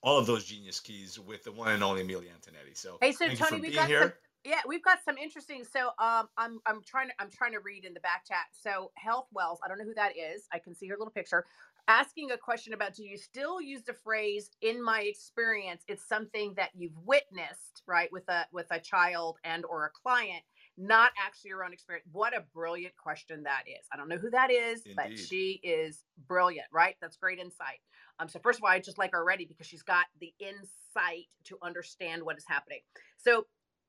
[0.03, 2.77] all of those genius keys with the one and only Amelia Antonetti.
[2.77, 4.01] So, hey, so Tony, we got here.
[4.01, 4.13] Some-
[4.45, 5.63] yeah, we've got some interesting.
[5.63, 8.47] So, um, I'm I'm trying to I'm trying to read in the back chat.
[8.51, 10.47] So, Health Wells, I don't know who that is.
[10.51, 11.45] I can see her little picture.
[11.87, 15.83] Asking a question about do you still use the phrase "in my experience"?
[15.87, 20.43] It's something that you've witnessed, right, with a with a child and or a client,
[20.77, 22.07] not actually your own experience.
[22.11, 23.85] What a brilliant question that is.
[23.91, 24.95] I don't know who that is, Indeed.
[24.95, 26.95] but she is brilliant, right?
[27.01, 27.79] That's great insight.
[28.19, 31.27] Um, so first of all, I just like her already because she's got the insight
[31.45, 32.79] to understand what is happening.
[33.17, 33.45] So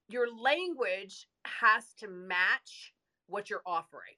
[0.09, 2.93] your language has to match
[3.27, 4.17] what you're offering,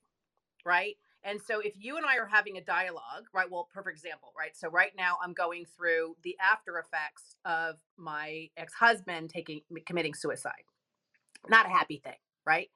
[0.65, 0.97] right?
[1.25, 3.51] And so if you and I are having a dialogue, right?
[3.51, 4.57] Well, perfect example, right?
[4.57, 10.53] So right now I'm going through the after effects of my ex-husband taking committing suicide.
[11.49, 12.15] Not a happy thing,
[12.47, 12.69] right?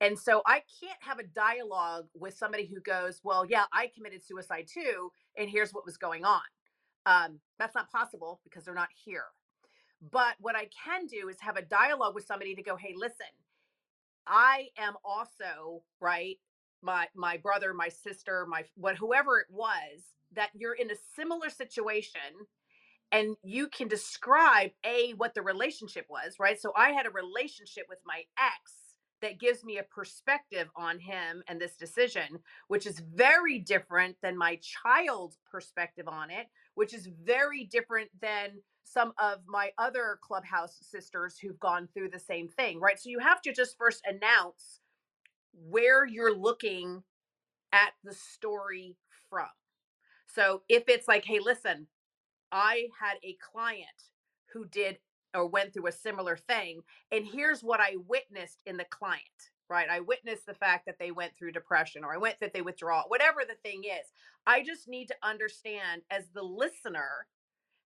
[0.00, 4.24] And so I can't have a dialogue with somebody who goes, "Well, yeah, I committed
[4.24, 6.42] suicide too, and here's what was going on."
[7.06, 9.26] Um, that's not possible because they're not here,
[10.00, 13.26] but what I can do is have a dialogue with somebody to go, hey, listen,
[14.26, 16.36] I am also, right?
[16.82, 21.50] My my brother, my sister, my what whoever it was, that you're in a similar
[21.50, 22.20] situation
[23.10, 26.60] and you can describe a what the relationship was, right?
[26.60, 28.87] So I had a relationship with my ex
[29.22, 32.38] that gives me a perspective on him and this decision,
[32.68, 38.50] which is very different than my child's perspective on it, which is very different than
[38.84, 42.98] some of my other clubhouse sisters who've gone through the same thing, right?
[42.98, 44.80] So you have to just first announce
[45.52, 47.02] where you're looking
[47.72, 48.96] at the story
[49.28, 49.48] from.
[50.26, 51.86] So if it's like, hey, listen,
[52.52, 53.86] I had a client
[54.52, 54.98] who did
[55.38, 56.82] or went through a similar thing,
[57.12, 59.50] and here's what I witnessed in the client.
[59.70, 59.88] right?
[59.90, 63.04] I witnessed the fact that they went through depression or I went that they withdraw,
[63.08, 64.12] whatever the thing is.
[64.46, 67.28] I just need to understand as the listener,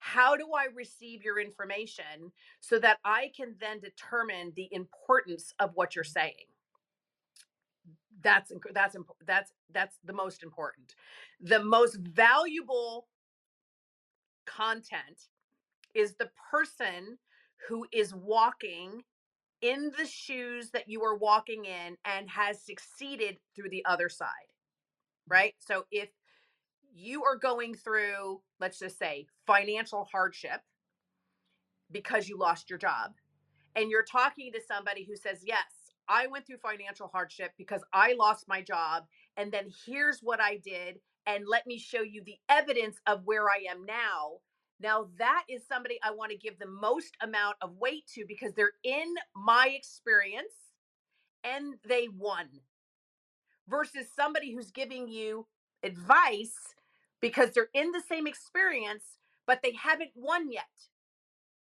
[0.01, 5.73] how do I receive your information so that I can then determine the importance of
[5.75, 6.47] what you're saying?
[8.23, 8.97] That's that's
[9.27, 10.95] that's that's the most important.
[11.41, 13.09] The most valuable
[14.47, 15.29] content
[15.95, 17.19] is the person
[17.69, 19.03] who is walking
[19.61, 24.27] in the shoes that you are walking in and has succeeded through the other side.
[24.29, 25.33] Mm-hmm.
[25.33, 25.55] Right?
[25.61, 26.09] So if
[26.95, 30.61] you are going through, let's just say, financial hardship
[31.91, 33.13] because you lost your job,
[33.77, 38.15] and you're talking to somebody who says, Yes, I went through financial hardship because I
[38.19, 39.05] lost my job,
[39.37, 43.49] and then here's what I did, and let me show you the evidence of where
[43.49, 44.41] I am now.
[44.83, 48.53] Now, that is somebody I want to give the most amount of weight to because
[48.55, 50.53] they're in my experience
[51.45, 52.49] and they won
[53.69, 55.47] versus somebody who's giving you
[55.85, 56.75] advice
[57.21, 59.05] because they're in the same experience,
[59.47, 60.65] but they haven't won yet.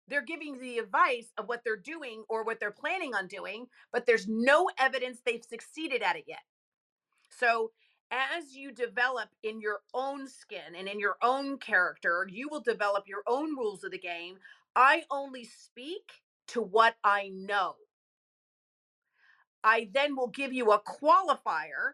[0.08, 4.06] They're giving the advice of what they're doing or what they're planning on doing, but
[4.06, 6.44] there's no evidence they've succeeded at it yet.
[7.30, 7.72] So,
[8.12, 13.08] as you develop in your own skin and in your own character, you will develop
[13.08, 14.38] your own rules of the game.
[14.76, 17.76] I only speak to what I know.
[19.64, 21.94] I then will give you a qualifier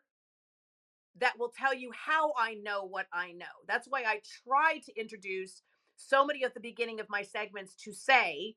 [1.19, 3.45] that will tell you how I know what I know.
[3.67, 5.61] That's why I try to introduce
[5.95, 8.55] so many at the beginning of my segments to say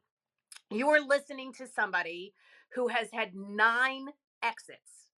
[0.70, 2.32] you are listening to somebody
[2.72, 4.08] who has had nine
[4.42, 5.10] exits.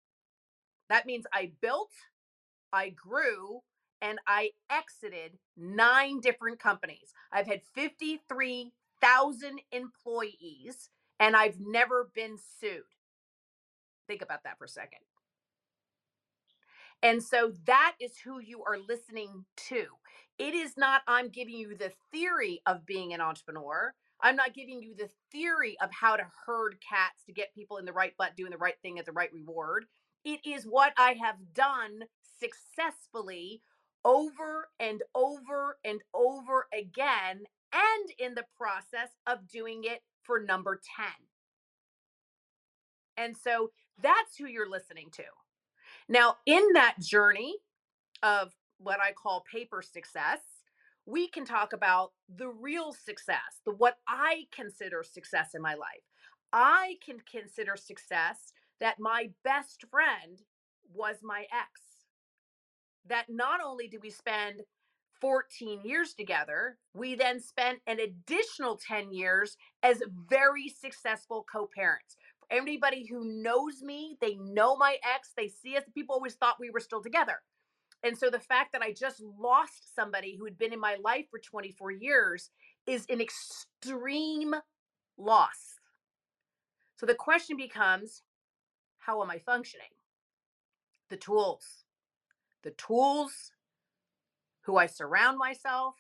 [0.90, 1.92] That means I built,
[2.76, 3.62] I grew,
[4.02, 7.14] and I exited nine different companies.
[7.32, 12.84] I've had 53,000 employees and I've never been sued.
[14.08, 15.00] Think about that for a second.
[17.02, 19.86] And so that is who you are listening to.
[20.38, 23.94] It is not, I'm giving you the theory of being an entrepreneur.
[24.22, 27.86] I'm not giving you the theory of how to herd cats to get people in
[27.86, 29.86] the right butt doing the right thing at the right reward.
[30.24, 32.02] It is what I have done
[32.40, 33.62] successfully
[34.04, 40.80] over and over and over again, and in the process of doing it for number
[40.98, 41.06] 10.
[43.18, 43.72] And so
[44.02, 45.24] that's who you're listening to.
[46.08, 47.56] Now, in that journey
[48.22, 50.40] of what I call paper success,
[51.06, 56.04] we can talk about the real success, the what I consider success in my life.
[56.52, 60.42] I can consider success that my best friend
[60.94, 61.95] was my ex.
[63.10, 64.62] That not only did we spend
[65.22, 72.18] 14 years together, we then spent an additional 10 years as very successful co parents.
[72.52, 75.84] Anybody who knows me, they know my ex, they see us.
[75.94, 77.42] People always thought we were still together.
[78.04, 81.26] And so the fact that I just lost somebody who had been in my life
[81.32, 82.52] for 24 years
[82.86, 84.54] is an extreme
[85.18, 85.80] loss.
[86.98, 88.22] So the question becomes
[89.00, 89.88] how am I functioning?
[91.10, 91.85] The tools.
[92.66, 93.52] The tools,
[94.62, 95.94] who I surround myself,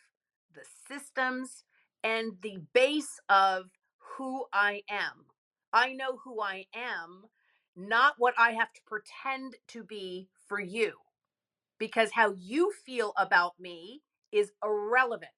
[0.54, 1.64] the systems,
[2.04, 3.70] and the base of
[4.18, 5.26] who I am.
[5.72, 7.26] I know who I am,
[7.76, 10.94] not what I have to pretend to be for you.
[11.78, 14.02] Because how you feel about me
[14.32, 15.30] is irrelevant.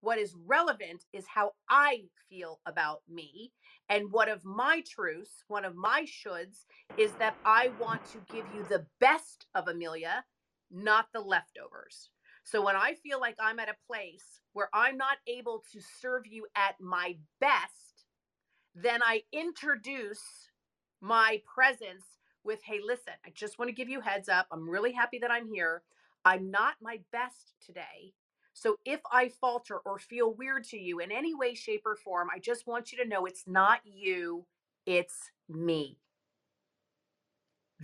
[0.00, 3.52] What is relevant is how I feel about me.
[3.88, 6.64] And one of my truths, one of my shoulds,
[6.96, 10.24] is that I want to give you the best of Amelia,
[10.70, 12.10] not the leftovers.
[12.44, 16.26] So when I feel like I'm at a place where I'm not able to serve
[16.26, 18.06] you at my best,
[18.74, 20.22] then I introduce
[21.00, 22.04] my presence
[22.44, 24.46] with, hey, listen, I just want to give you heads up.
[24.50, 25.82] I'm really happy that I'm here.
[26.24, 28.14] I'm not my best today.
[28.52, 32.28] So if I falter or feel weird to you in any way, shape, or form,
[32.34, 34.46] I just want you to know it's not you,
[34.86, 35.98] it's me.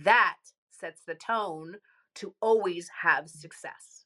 [0.03, 0.37] That
[0.69, 1.77] sets the tone
[2.17, 4.05] to always have success.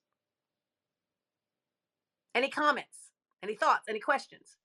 [2.34, 3.12] Any comments?
[3.43, 3.88] Any thoughts?
[3.89, 4.57] Any questions?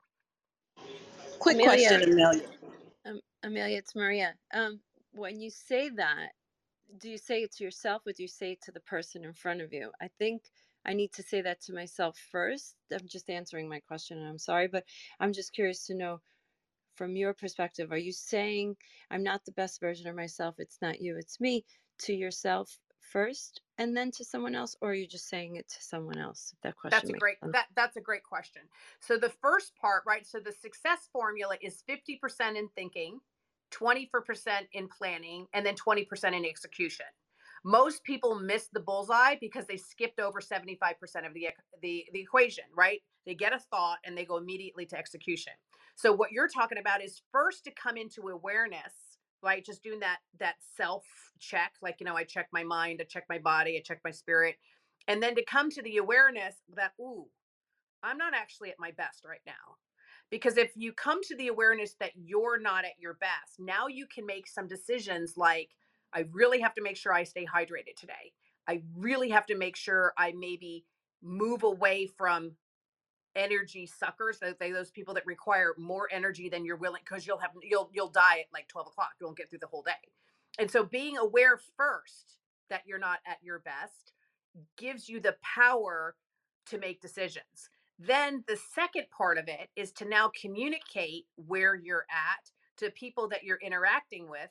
[1.38, 2.48] Quick Amelia, question, Amelia.
[3.06, 4.34] Um, Amelia, it's Maria.
[4.54, 4.80] Um,
[5.12, 6.28] when you say that,
[6.98, 9.32] do you say it to yourself or do you say it to the person in
[9.32, 9.90] front of you?
[10.00, 10.42] I think
[10.84, 12.76] I need to say that to myself first.
[12.92, 14.84] I'm just answering my question and I'm sorry, but
[15.18, 16.20] I'm just curious to know
[16.94, 18.76] from your perspective, are you saying
[19.10, 20.54] I'm not the best version of myself?
[20.58, 21.64] It's not you, it's me
[22.00, 22.78] to yourself
[23.12, 26.52] first and then to someone else or are you just saying it to someone else
[26.52, 27.52] if that question that's a great sense.
[27.52, 28.62] that that's a great question
[29.00, 33.20] so the first part right so the success formula is 50% in thinking
[33.72, 34.06] 20%
[34.72, 37.06] in planning, and then 20% in execution.
[37.64, 40.70] Most people miss the bullseye because they skipped over 75%
[41.26, 41.48] of the,
[41.82, 43.00] the, the equation, right?
[43.24, 45.52] They get a thought and they go immediately to execution.
[45.96, 48.92] So what you're talking about is first to come into awareness,
[49.42, 49.64] right?
[49.64, 51.04] Just doing that that self
[51.38, 54.10] check, like you know, I check my mind, I check my body, I check my
[54.10, 54.56] spirit,
[55.08, 57.26] and then to come to the awareness that ooh,
[58.02, 59.76] I'm not actually at my best right now.
[60.30, 64.06] Because if you come to the awareness that you're not at your best, now you
[64.12, 65.70] can make some decisions like,
[66.12, 68.32] I really have to make sure I stay hydrated today.
[68.68, 70.84] I really have to make sure I maybe
[71.22, 72.52] move away from
[73.36, 77.50] energy suckers those, those people that require more energy than you're willing because you'll have
[77.62, 79.92] you'll you'll die at like 12 o'clock you won't get through the whole day.
[80.58, 82.38] And so being aware first
[82.70, 84.12] that you're not at your best
[84.76, 86.16] gives you the power
[86.66, 87.70] to make decisions.
[87.98, 93.28] Then the second part of it is to now communicate where you're at to people
[93.28, 94.50] that you're interacting with.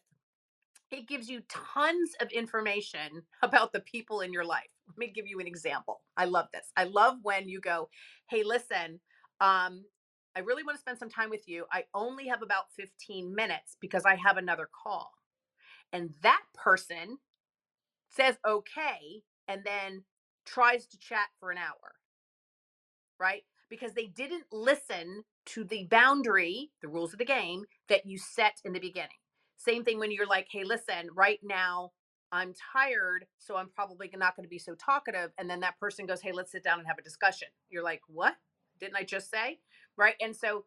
[0.91, 4.74] It gives you tons of information about the people in your life.
[4.87, 6.01] Let me give you an example.
[6.17, 6.71] I love this.
[6.77, 7.89] I love when you go,
[8.29, 9.01] "Hey, listen,
[9.41, 9.85] um,
[10.35, 11.65] I really want to spend some time with you.
[11.71, 15.13] I only have about 15 minutes because I have another call."
[15.91, 17.19] And that person
[18.09, 20.05] says okay and then
[20.45, 21.95] tries to chat for an hour.
[23.19, 23.43] Right?
[23.69, 28.59] Because they didn't listen to the boundary, the rules of the game that you set
[28.63, 29.17] in the beginning.
[29.57, 31.91] Same thing when you're like, hey, listen, right now
[32.31, 35.31] I'm tired, so I'm probably not going to be so talkative.
[35.37, 37.47] And then that person goes, hey, let's sit down and have a discussion.
[37.69, 38.35] You're like, what?
[38.79, 39.59] Didn't I just say?
[39.97, 40.15] Right.
[40.21, 40.65] And so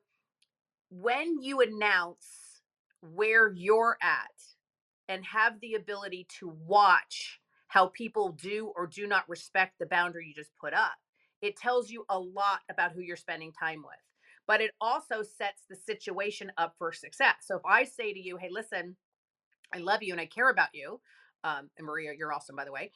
[0.90, 2.62] when you announce
[3.00, 4.42] where you're at
[5.08, 10.26] and have the ability to watch how people do or do not respect the boundary
[10.26, 10.96] you just put up,
[11.42, 13.98] it tells you a lot about who you're spending time with
[14.48, 17.36] but it also sets the situation up for success.
[17.42, 18.96] So if I say to you, hey, listen,
[19.72, 21.00] I love you and I care about you,
[21.44, 22.90] um, and Maria, you're awesome, by the way,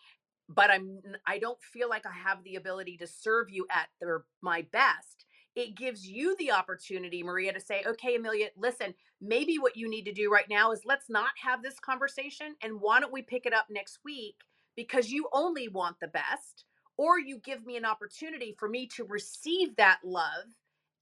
[0.48, 4.22] but I'm I don't feel like I have the ability to serve you at the,
[4.42, 5.26] my best.
[5.54, 10.04] It gives you the opportunity, Maria, to say, okay, Amelia, listen, maybe what you need
[10.04, 12.56] to do right now is let's not have this conversation.
[12.62, 14.36] And why don't we pick it up next week?
[14.76, 16.64] Because you only want the best,
[16.96, 20.46] or you give me an opportunity for me to receive that love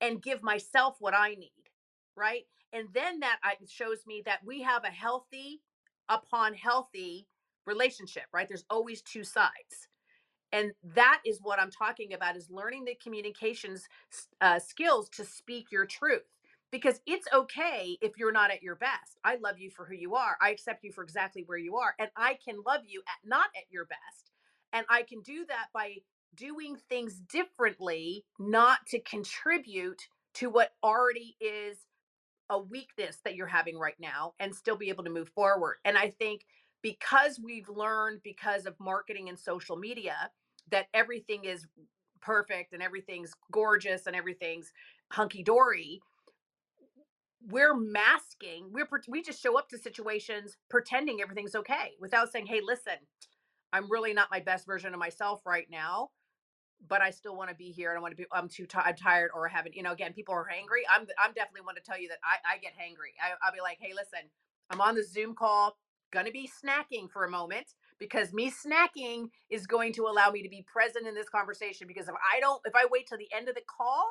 [0.01, 1.53] and give myself what I need,
[2.17, 2.43] right?
[2.73, 3.39] And then that
[3.69, 5.61] shows me that we have a healthy
[6.11, 7.27] upon healthy
[7.67, 8.49] relationship, right?
[8.49, 9.89] There's always two sides.
[10.53, 13.89] And that is what I'm talking about is learning the communications
[14.41, 16.25] uh, skills to speak your truth
[16.73, 19.19] because it's okay if you're not at your best.
[19.25, 20.37] I love you for who you are.
[20.41, 21.95] I accept you for exactly where you are.
[21.99, 24.33] And I can love you at not at your best.
[24.73, 25.97] And I can do that by
[26.35, 30.03] doing things differently, not to contribute
[30.35, 31.79] to what already is
[32.51, 35.77] a weakness that you're having right now and still be able to move forward.
[35.85, 36.43] And I think
[36.83, 40.31] because we've learned because of marketing and social media
[40.71, 41.67] that everything is
[42.21, 44.73] perfect and everything's gorgeous and everything's
[45.13, 46.01] hunky dory,
[47.49, 48.69] we're masking.
[48.71, 52.99] We're we just show up to situations pretending everything's okay without saying, "Hey, listen,
[53.73, 56.11] I'm really not my best version of myself right now
[56.89, 58.87] but I still want to be here and I want to be I'm too tired
[58.87, 61.83] I'm tired or haven't you know again people are hangry I'm I'm definitely want to
[61.83, 64.29] tell you that I I get hangry I, I'll be like hey listen
[64.71, 65.77] I'm on the Zoom call
[66.13, 70.49] gonna be snacking for a moment because me snacking is going to allow me to
[70.49, 73.49] be present in this conversation because if I don't if I wait till the end
[73.49, 74.07] of the call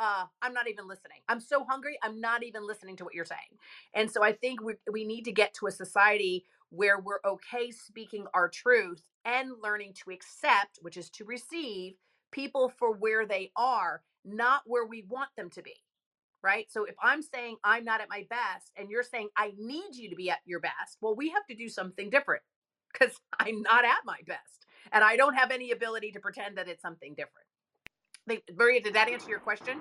[0.00, 1.18] uh, I'm not even listening.
[1.28, 1.98] I'm so hungry.
[2.02, 3.58] I'm not even listening to what you're saying.
[3.94, 7.70] And so I think we, we need to get to a society where we're okay
[7.70, 11.94] speaking our truth and learning to accept, which is to receive
[12.32, 15.74] people for where they are, not where we want them to be.
[16.42, 16.70] Right.
[16.70, 20.08] So if I'm saying I'm not at my best and you're saying I need you
[20.10, 22.42] to be at your best, well, we have to do something different
[22.92, 26.68] because I'm not at my best and I don't have any ability to pretend that
[26.68, 27.46] it's something different.
[28.56, 29.80] Maria, did that answer your question?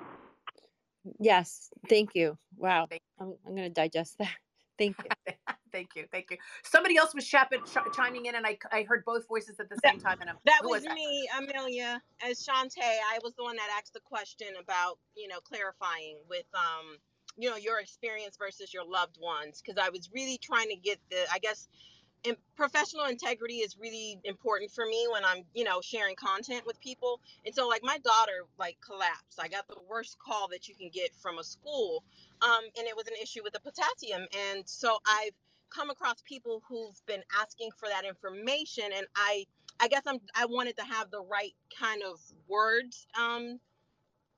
[1.19, 1.69] Yes.
[1.89, 2.37] Thank you.
[2.57, 2.87] Wow.
[3.19, 4.33] I'm, I'm going to digest that.
[4.77, 5.33] Thank you.
[5.71, 6.05] thank you.
[6.11, 6.37] Thank you.
[6.63, 9.77] Somebody else was chapping, ch- chiming in, and I, I heard both voices at the
[9.83, 10.17] same time.
[10.21, 10.93] And I'm, that was, was that?
[10.93, 12.01] me, Amelia.
[12.23, 16.45] As Shantae, I was the one that asked the question about, you know, clarifying with,
[16.53, 16.97] um,
[17.37, 20.99] you know, your experience versus your loved ones, because I was really trying to get
[21.09, 21.67] the, I guess,
[22.27, 26.79] and professional integrity is really important for me when I'm, you know, sharing content with
[26.81, 27.21] people.
[27.45, 29.39] And so like my daughter like collapsed.
[29.41, 32.03] I got the worst call that you can get from a school.
[32.41, 34.27] Um, and it was an issue with the potassium.
[34.51, 35.33] And so I've
[35.71, 39.45] come across people who've been asking for that information and I
[39.81, 43.59] I guess I'm I wanted to have the right kind of words um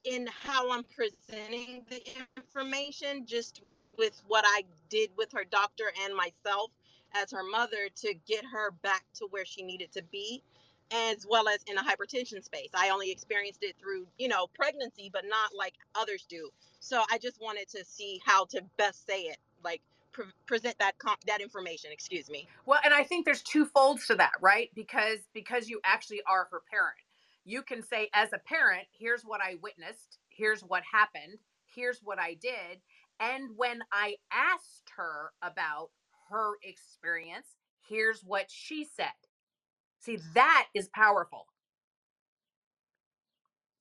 [0.05, 2.01] in how I'm presenting the
[2.37, 3.61] information just
[3.97, 6.71] with what I did with her doctor and myself
[7.15, 10.43] as her mother to get her back to where she needed to be
[10.91, 12.69] as well as in a hypertension space.
[12.73, 16.49] I only experienced it through, you know, pregnancy, but not like others do.
[16.79, 19.81] So I just wanted to see how to best say it, like
[20.11, 20.93] pre- present that
[21.27, 21.91] that information.
[21.91, 22.47] Excuse me.
[22.65, 24.69] Well, and I think there's two folds to that, right?
[24.75, 26.97] Because because you actually are her parent.
[27.45, 32.19] You can say as a parent, here's what I witnessed, here's what happened, here's what
[32.19, 32.81] I did,
[33.19, 35.89] and when I asked her about
[36.29, 37.47] her experience,
[37.87, 39.07] here's what she said.
[39.99, 41.47] See, that is powerful.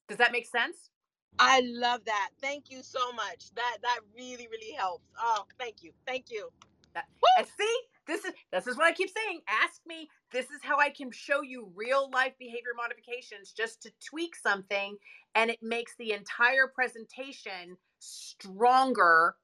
[0.09, 0.91] Does that make sense?
[1.39, 2.31] I love that.
[2.41, 3.55] Thank you so much.
[3.55, 5.05] That that really really helps.
[5.21, 5.93] Oh, thank you.
[6.07, 6.49] Thank you.
[6.95, 7.05] That,
[7.37, 9.41] and see, this is this is what I keep saying.
[9.47, 10.09] Ask me.
[10.33, 14.97] This is how I can show you real life behavior modifications just to tweak something
[15.35, 19.37] and it makes the entire presentation stronger,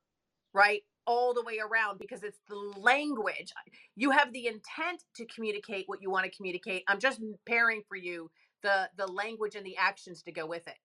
[0.52, 0.82] right?
[1.06, 3.52] All the way around because it's the language.
[3.96, 6.84] You have the intent to communicate what you want to communicate.
[6.88, 8.30] I'm just pairing for you
[8.62, 10.78] the the language and the actions to go with it.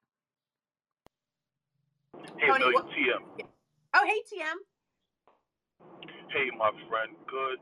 [2.39, 3.23] Hey, Tony, Billy, what, TM.
[3.95, 4.57] Oh, hey, TM.
[6.31, 7.13] Hey, my friend.
[7.27, 7.59] Good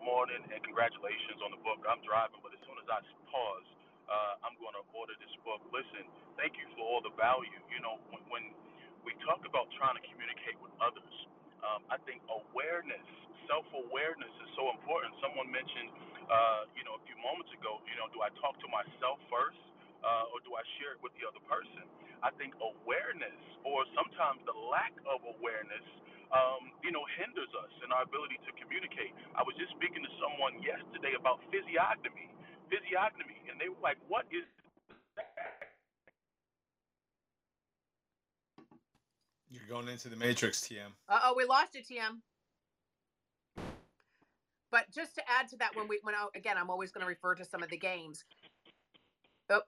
[0.00, 1.82] morning and congratulations on the book.
[1.88, 3.68] I'm driving, but as soon as I pause,
[4.10, 5.62] uh, I'm going to order this book.
[5.74, 6.06] Listen,
[6.38, 7.52] thank you for all the value.
[7.72, 8.44] You know, when, when
[9.06, 11.14] we talk about trying to communicate with others,
[11.64, 13.04] um, I think awareness,
[13.48, 15.16] self awareness is so important.
[15.24, 15.90] Someone mentioned,
[16.28, 19.60] uh, you know, a few moments ago, you know, do I talk to myself first
[20.04, 21.84] uh, or do I share it with the other person?
[22.24, 25.84] I think awareness, or sometimes the lack of awareness,
[26.32, 29.12] um, you know, hinders us in our ability to communicate.
[29.36, 32.28] I was just speaking to someone yesterday about physiognomy,
[32.72, 34.44] physiognomy, and they were like, "What is
[35.16, 35.28] that?"
[39.66, 40.92] You're going into the matrix, TM.
[41.08, 42.20] Uh oh, we lost you, TM.
[44.70, 47.08] But just to add to that, when we when I, again, I'm always going to
[47.08, 48.24] refer to some of the games.
[49.48, 49.62] Oh,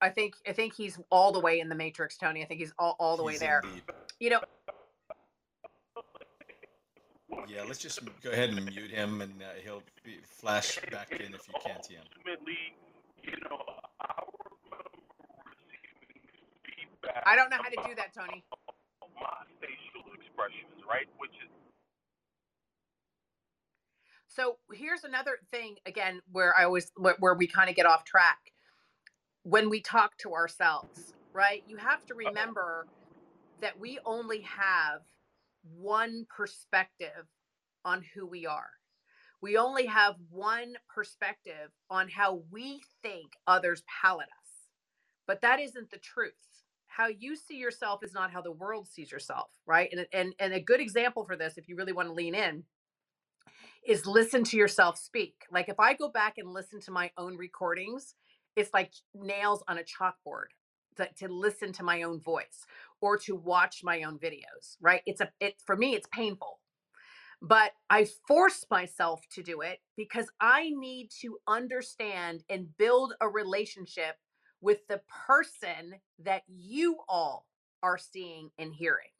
[0.00, 2.42] I think I think he's all the way in the matrix, Tony.
[2.42, 3.60] I think he's all, all the he's way there.
[3.64, 3.82] Indeed.
[4.20, 4.40] You know.
[7.48, 11.34] Yeah, let's just go ahead and mute him, and uh, he'll be, flash back in
[11.34, 11.98] if you can, TM.
[12.18, 12.56] Ultimately,
[13.22, 13.60] you know,
[17.26, 18.44] I don't know how to do that, Tony.
[19.60, 21.06] Facial expressions, right?
[21.18, 21.50] Which is
[24.28, 28.38] so here's another thing again where I always where we kind of get off track
[29.44, 31.62] when we talk to ourselves, right?
[31.66, 32.88] You have to remember
[33.60, 35.02] that we only have
[35.78, 37.26] one perspective
[37.84, 38.70] on who we are.
[39.42, 44.68] We only have one perspective on how we think others palate us.
[45.26, 46.63] But that isn't the truth
[46.96, 49.88] how you see yourself is not how the world sees yourself right?
[49.92, 52.64] And and and a good example for this if you really want to lean in
[53.86, 55.34] is listen to yourself speak.
[55.50, 58.14] Like if i go back and listen to my own recordings
[58.56, 60.50] it's like nails on a chalkboard
[60.96, 62.64] to, to listen to my own voice
[63.00, 65.02] or to watch my own videos right?
[65.06, 66.60] It's a it for me it's painful.
[67.42, 73.28] But I force myself to do it because I need to understand and build a
[73.28, 74.14] relationship
[74.64, 77.46] with the person that you all
[77.82, 79.10] are seeing and hearing.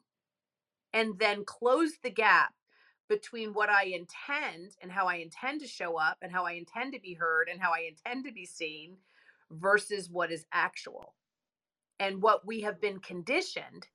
[0.91, 2.51] And then close the gap
[3.07, 6.93] between what I intend and how I intend to show up and how I intend
[6.93, 8.97] to be heard and how I intend to be seen
[9.51, 11.13] versus what is actual.
[11.99, 13.85] And what we have been conditioned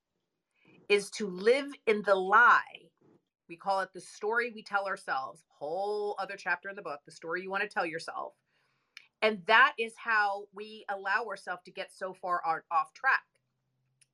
[0.89, 2.91] is to live in the lie.
[3.49, 7.11] We call it the story we tell ourselves, whole other chapter in the book, the
[7.11, 8.35] story you want to tell yourself
[9.23, 13.25] and that is how we allow ourselves to get so far off track.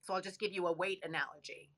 [0.02, 1.70] So I'll just give you a weight analogy.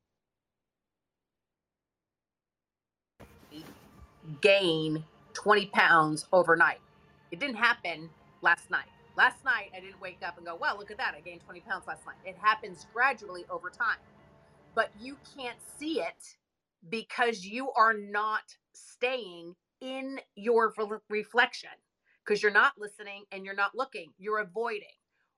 [4.41, 5.03] Gain
[5.33, 6.79] 20 pounds overnight.
[7.31, 8.09] It didn't happen
[8.41, 8.85] last night.
[9.15, 11.13] Last night, I didn't wake up and go, well, look at that.
[11.15, 12.15] I gained 20 pounds last night.
[12.25, 13.97] It happens gradually over time.
[14.75, 16.37] But you can't see it
[16.89, 20.73] because you are not staying in your
[21.09, 21.69] reflection
[22.29, 24.13] because you're not listening and you're not looking.
[24.19, 24.83] You're avoiding.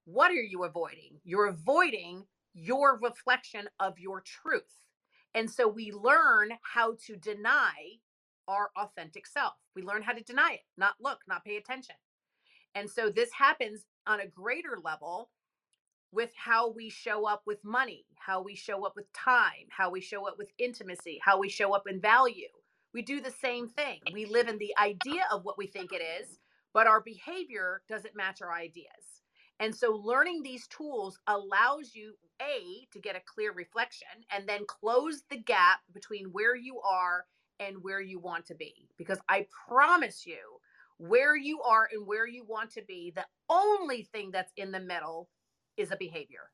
[0.03, 1.21] What are you avoiding?
[1.23, 4.77] You're avoiding your reflection of your truth.
[5.33, 7.71] And so we learn how to deny
[8.49, 9.53] our authentic self.
[9.73, 11.95] We learn how to deny it, not look, not pay attention.
[12.75, 15.29] And so this happens on a greater level
[16.11, 20.01] with how we show up with money, how we show up with time, how we
[20.01, 22.49] show up with intimacy, how we show up in value.
[22.93, 23.99] We do the same thing.
[24.11, 26.40] We live in the idea of what we think it is,
[26.73, 28.87] but our behavior doesn't match our ideas.
[29.59, 34.65] And so learning these tools allows you a to get a clear reflection and then
[34.67, 37.25] close the gap between where you are
[37.59, 40.39] and where you want to be because I promise you
[40.97, 44.79] where you are and where you want to be the only thing that's in the
[44.79, 45.29] middle
[45.77, 46.49] is a behavior.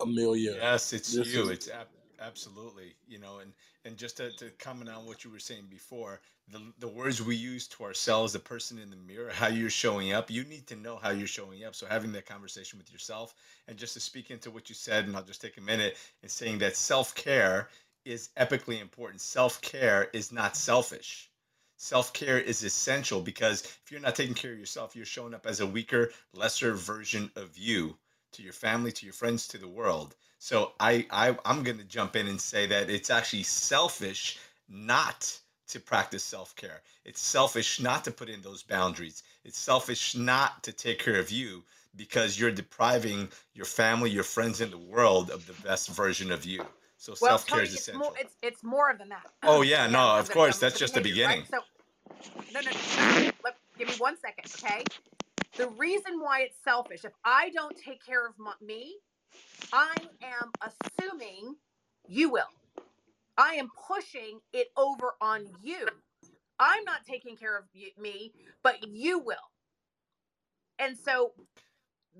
[0.00, 0.54] Amelia.
[0.54, 1.22] Yes, it's you.
[1.22, 1.48] Is...
[1.50, 1.88] It's ab-
[2.20, 3.52] absolutely, you know, and
[3.84, 7.36] and just to, to comment on what you were saying before, the the words we
[7.36, 10.76] use to ourselves, the person in the mirror, how you're showing up, you need to
[10.76, 11.74] know how you're showing up.
[11.74, 13.34] So having that conversation with yourself,
[13.68, 16.30] and just to speak into what you said, and I'll just take a minute and
[16.30, 17.68] saying that self care
[18.04, 19.20] is epically important.
[19.20, 21.30] Self care is not selfish.
[21.76, 25.46] Self care is essential because if you're not taking care of yourself, you're showing up
[25.46, 27.96] as a weaker, lesser version of you
[28.32, 30.16] to your family, to your friends, to the world.
[30.38, 35.38] So I, I I'm going to jump in and say that it's actually selfish not
[35.68, 36.80] to practice self-care.
[37.04, 39.22] It's selfish not to put in those boundaries.
[39.44, 41.62] It's selfish not to take care of you
[41.96, 46.44] because you're depriving your family, your friends in the world of the best version of
[46.44, 46.64] you.
[46.96, 48.00] So well, self-care is essential.
[48.00, 49.26] More, it's, it's more than that.
[49.42, 51.44] Oh yeah, no, of course, that's just the beginning.
[51.50, 51.50] Right?
[51.50, 51.58] So
[52.52, 53.30] no, no, no.
[53.44, 54.84] Let, give me one second, okay?
[55.56, 58.96] The reason why it's selfish, if I don't take care of my, me,
[59.72, 61.56] I am assuming
[62.06, 62.50] you will.
[63.36, 65.86] I am pushing it over on you.
[66.58, 68.32] I'm not taking care of you, me,
[68.62, 69.36] but you will.
[70.78, 71.32] And so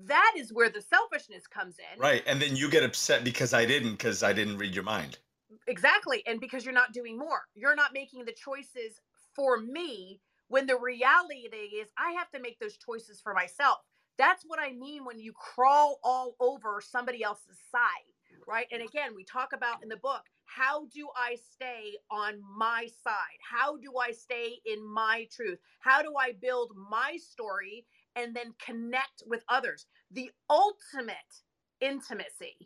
[0.07, 1.99] that is where the selfishness comes in.
[1.99, 2.23] Right.
[2.25, 5.19] And then you get upset because I didn't, because I didn't read your mind.
[5.67, 6.23] Exactly.
[6.25, 8.99] And because you're not doing more, you're not making the choices
[9.35, 10.19] for me
[10.51, 13.77] when the reality is I have to make those choices for myself.
[14.17, 18.67] That's what I mean when you crawl all over somebody else's side, right?
[18.69, 23.39] And again, we talk about in the book how do I stay on my side?
[23.49, 25.59] How do I stay in my truth?
[25.79, 27.85] How do I build my story
[28.17, 29.85] and then connect with others?
[30.11, 31.15] The ultimate
[31.79, 32.57] intimacy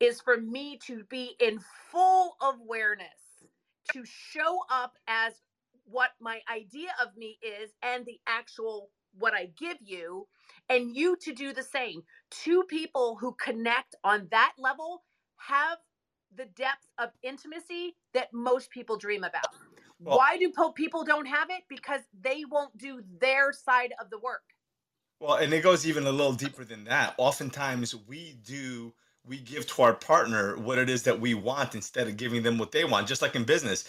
[0.00, 1.60] is for me to be in
[1.92, 3.44] full awareness,
[3.92, 5.34] to show up as
[5.90, 10.28] what my idea of me is and the actual what I give you,
[10.68, 12.02] and you to do the same.
[12.30, 15.02] Two people who connect on that level
[15.36, 15.78] have
[16.36, 19.48] the depth of intimacy that most people dream about.
[20.00, 21.62] Well, Why do people don't have it?
[21.68, 24.42] Because they won't do their side of the work.
[25.20, 27.14] Well, and it goes even a little deeper than that.
[27.18, 28.92] Oftentimes we do
[29.26, 32.56] we give to our partner what it is that we want instead of giving them
[32.56, 33.08] what they want.
[33.08, 33.84] Just like in business,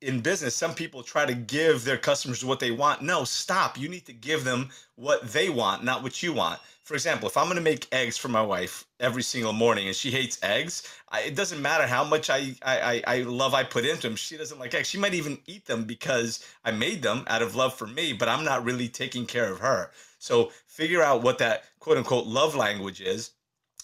[0.00, 3.02] in business, some people try to give their customers what they want.
[3.02, 3.78] No, stop.
[3.78, 6.60] You need to give them what they want, not what you want.
[6.82, 9.94] For example, if I'm going to make eggs for my wife every single morning and
[9.94, 13.84] she hates eggs, I, it doesn't matter how much I, I, I love I put
[13.84, 14.16] into them.
[14.16, 14.88] She doesn't like eggs.
[14.88, 18.28] She might even eat them because I made them out of love for me, but
[18.28, 19.92] I'm not really taking care of her.
[20.18, 23.30] So figure out what that quote unquote love language is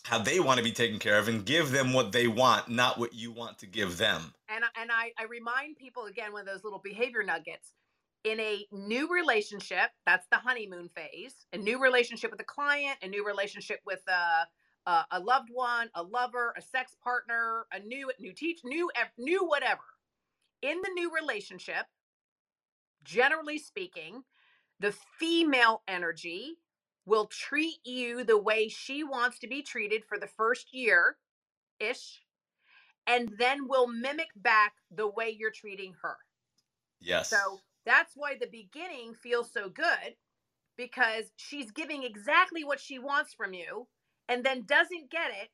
[0.06, 2.96] how they want to be taken care of and give them what they want, not
[2.96, 4.32] what you want to give them.
[4.48, 7.72] And and I, I remind people again of those little behavior nuggets.
[8.22, 11.34] In a new relationship, that's the honeymoon phase.
[11.52, 15.90] A new relationship with a client, a new relationship with a, a, a loved one,
[15.94, 18.88] a lover, a sex partner, a new new teach, new
[19.18, 19.82] new whatever.
[20.62, 21.86] In the new relationship,
[23.04, 24.22] generally speaking,
[24.78, 26.58] the female energy
[27.06, 31.16] will treat you the way she wants to be treated for the first year
[31.78, 32.22] ish,
[33.06, 36.16] and then will mimic back the way you're treating her.
[37.00, 37.30] Yes.
[37.30, 40.16] So that's why the beginning feels so good
[40.76, 43.86] because she's giving exactly what she wants from you
[44.28, 45.50] and then doesn't get it,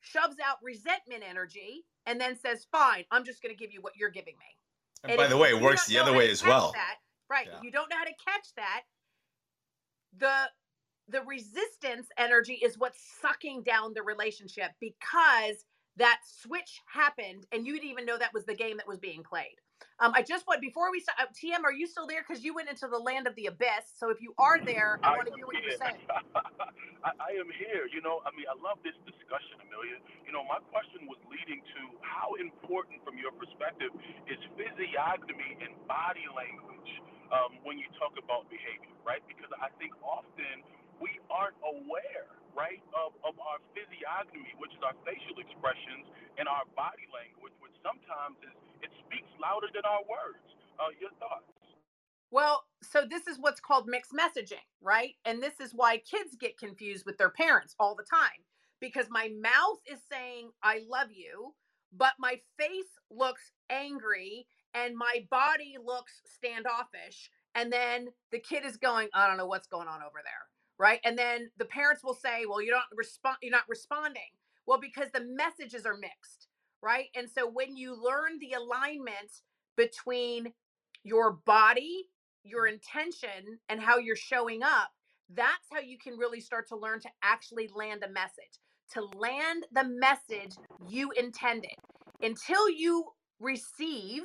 [0.00, 3.94] shoves out resentment energy, and then says, Fine, I'm just going to give you what
[3.96, 4.56] you're giving me.
[5.02, 6.72] And, and by the way, it works the other way as well.
[6.74, 6.96] That,
[7.30, 7.46] right.
[7.50, 7.58] Yeah.
[7.58, 8.82] If you don't know how to catch that,
[10.18, 10.50] the
[11.08, 15.64] the resistance energy is what's sucking down the relationship because
[15.96, 19.22] that switch happened and you didn't even know that was the game that was being
[19.22, 19.56] played.
[19.98, 21.18] Um, I just want before we start.
[21.18, 22.22] Uh, TM, are you still there?
[22.22, 23.98] Because you went into the land of the abyss.
[23.98, 25.98] So if you are there, I, I want to hear what you're saying.
[27.02, 27.90] I, I, am here.
[27.90, 29.98] You know, I mean, I love this discussion, Amelia.
[30.22, 33.90] You know, my question was leading to how important, from your perspective,
[34.30, 36.90] is physiognomy and body language
[37.34, 39.22] um, when you talk about behavior, right?
[39.26, 40.62] Because I think often
[41.02, 46.06] we aren't aware, right, of, of our physiognomy, which is our facial expressions,
[46.38, 50.42] and our body language, which sometimes is it speaks louder than our words.
[50.78, 51.44] Uh, your thoughts?
[52.30, 55.14] Well, so this is what's called mixed messaging, right?
[55.24, 58.44] And this is why kids get confused with their parents all the time
[58.80, 61.54] because my mouth is saying, I love you,
[61.96, 67.30] but my face looks angry and my body looks standoffish.
[67.54, 70.48] And then the kid is going, I don't know what's going on over there
[70.78, 71.00] right?
[71.04, 73.38] And then the parents will say, "Well, you don't respond.
[73.42, 74.30] You're not responding."
[74.66, 76.47] Well, because the messages are mixed,
[76.82, 77.06] right?
[77.14, 79.42] And so when you learn the alignment
[79.76, 80.52] between
[81.04, 82.08] your body,
[82.44, 82.74] your mm.
[82.74, 84.90] intention, and how you're showing up,
[85.34, 88.58] that's how you can really start to learn to actually land a message,
[88.92, 90.56] to land the message
[90.88, 91.74] you intended.
[92.22, 93.04] Until you
[93.38, 94.22] receive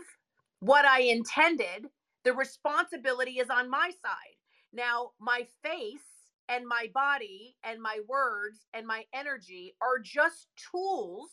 [0.59, 1.87] what I intended,
[2.23, 4.37] the responsibility is on my side.
[4.71, 5.99] Now, my face
[6.49, 11.29] and my body and my words and my energy are just tools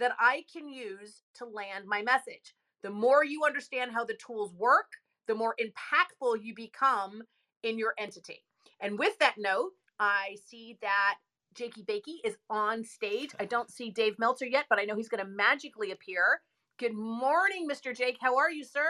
[0.00, 2.54] that I can use to land my message.
[2.82, 4.92] The more you understand how the tools work,
[5.28, 7.22] the more impactful you become
[7.62, 8.42] in your entity.
[8.80, 11.16] And with that note, I see that
[11.54, 13.30] Jakey Bakey is on stage.
[13.38, 16.40] I don't see Dave Meltzer yet, but I know he's going to magically appear.
[16.78, 17.94] Good morning, Mr.
[17.94, 18.16] Jake.
[18.20, 18.86] How are you, sir?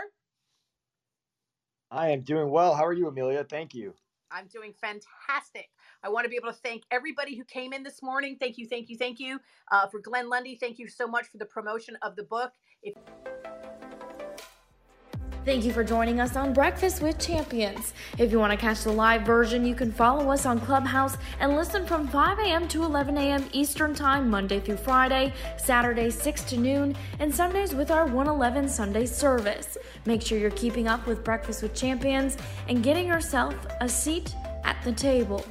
[1.91, 2.75] I am doing well.
[2.75, 3.43] How are you, Amelia?
[3.43, 3.95] Thank you.
[4.31, 5.69] I'm doing fantastic.
[6.03, 8.37] I want to be able to thank everybody who came in this morning.
[8.41, 9.39] Thank you, thank you, thank you.
[9.71, 12.53] Uh, for Glenn Lundy, thank you so much for the promotion of the book.
[12.83, 12.95] If-
[15.43, 17.95] Thank you for joining us on Breakfast with Champions.
[18.19, 21.57] If you want to catch the live version, you can follow us on Clubhouse and
[21.57, 22.69] listen from 5 a.m.
[22.69, 23.49] to 11 a.m.
[23.53, 29.07] Eastern Time, Monday through Friday, Saturday 6 to noon, and Sundays with our 111 Sunday
[29.07, 29.79] service.
[30.05, 32.37] Make sure you're keeping up with Breakfast with Champions
[32.69, 34.35] and getting yourself a seat
[34.65, 35.43] at the table.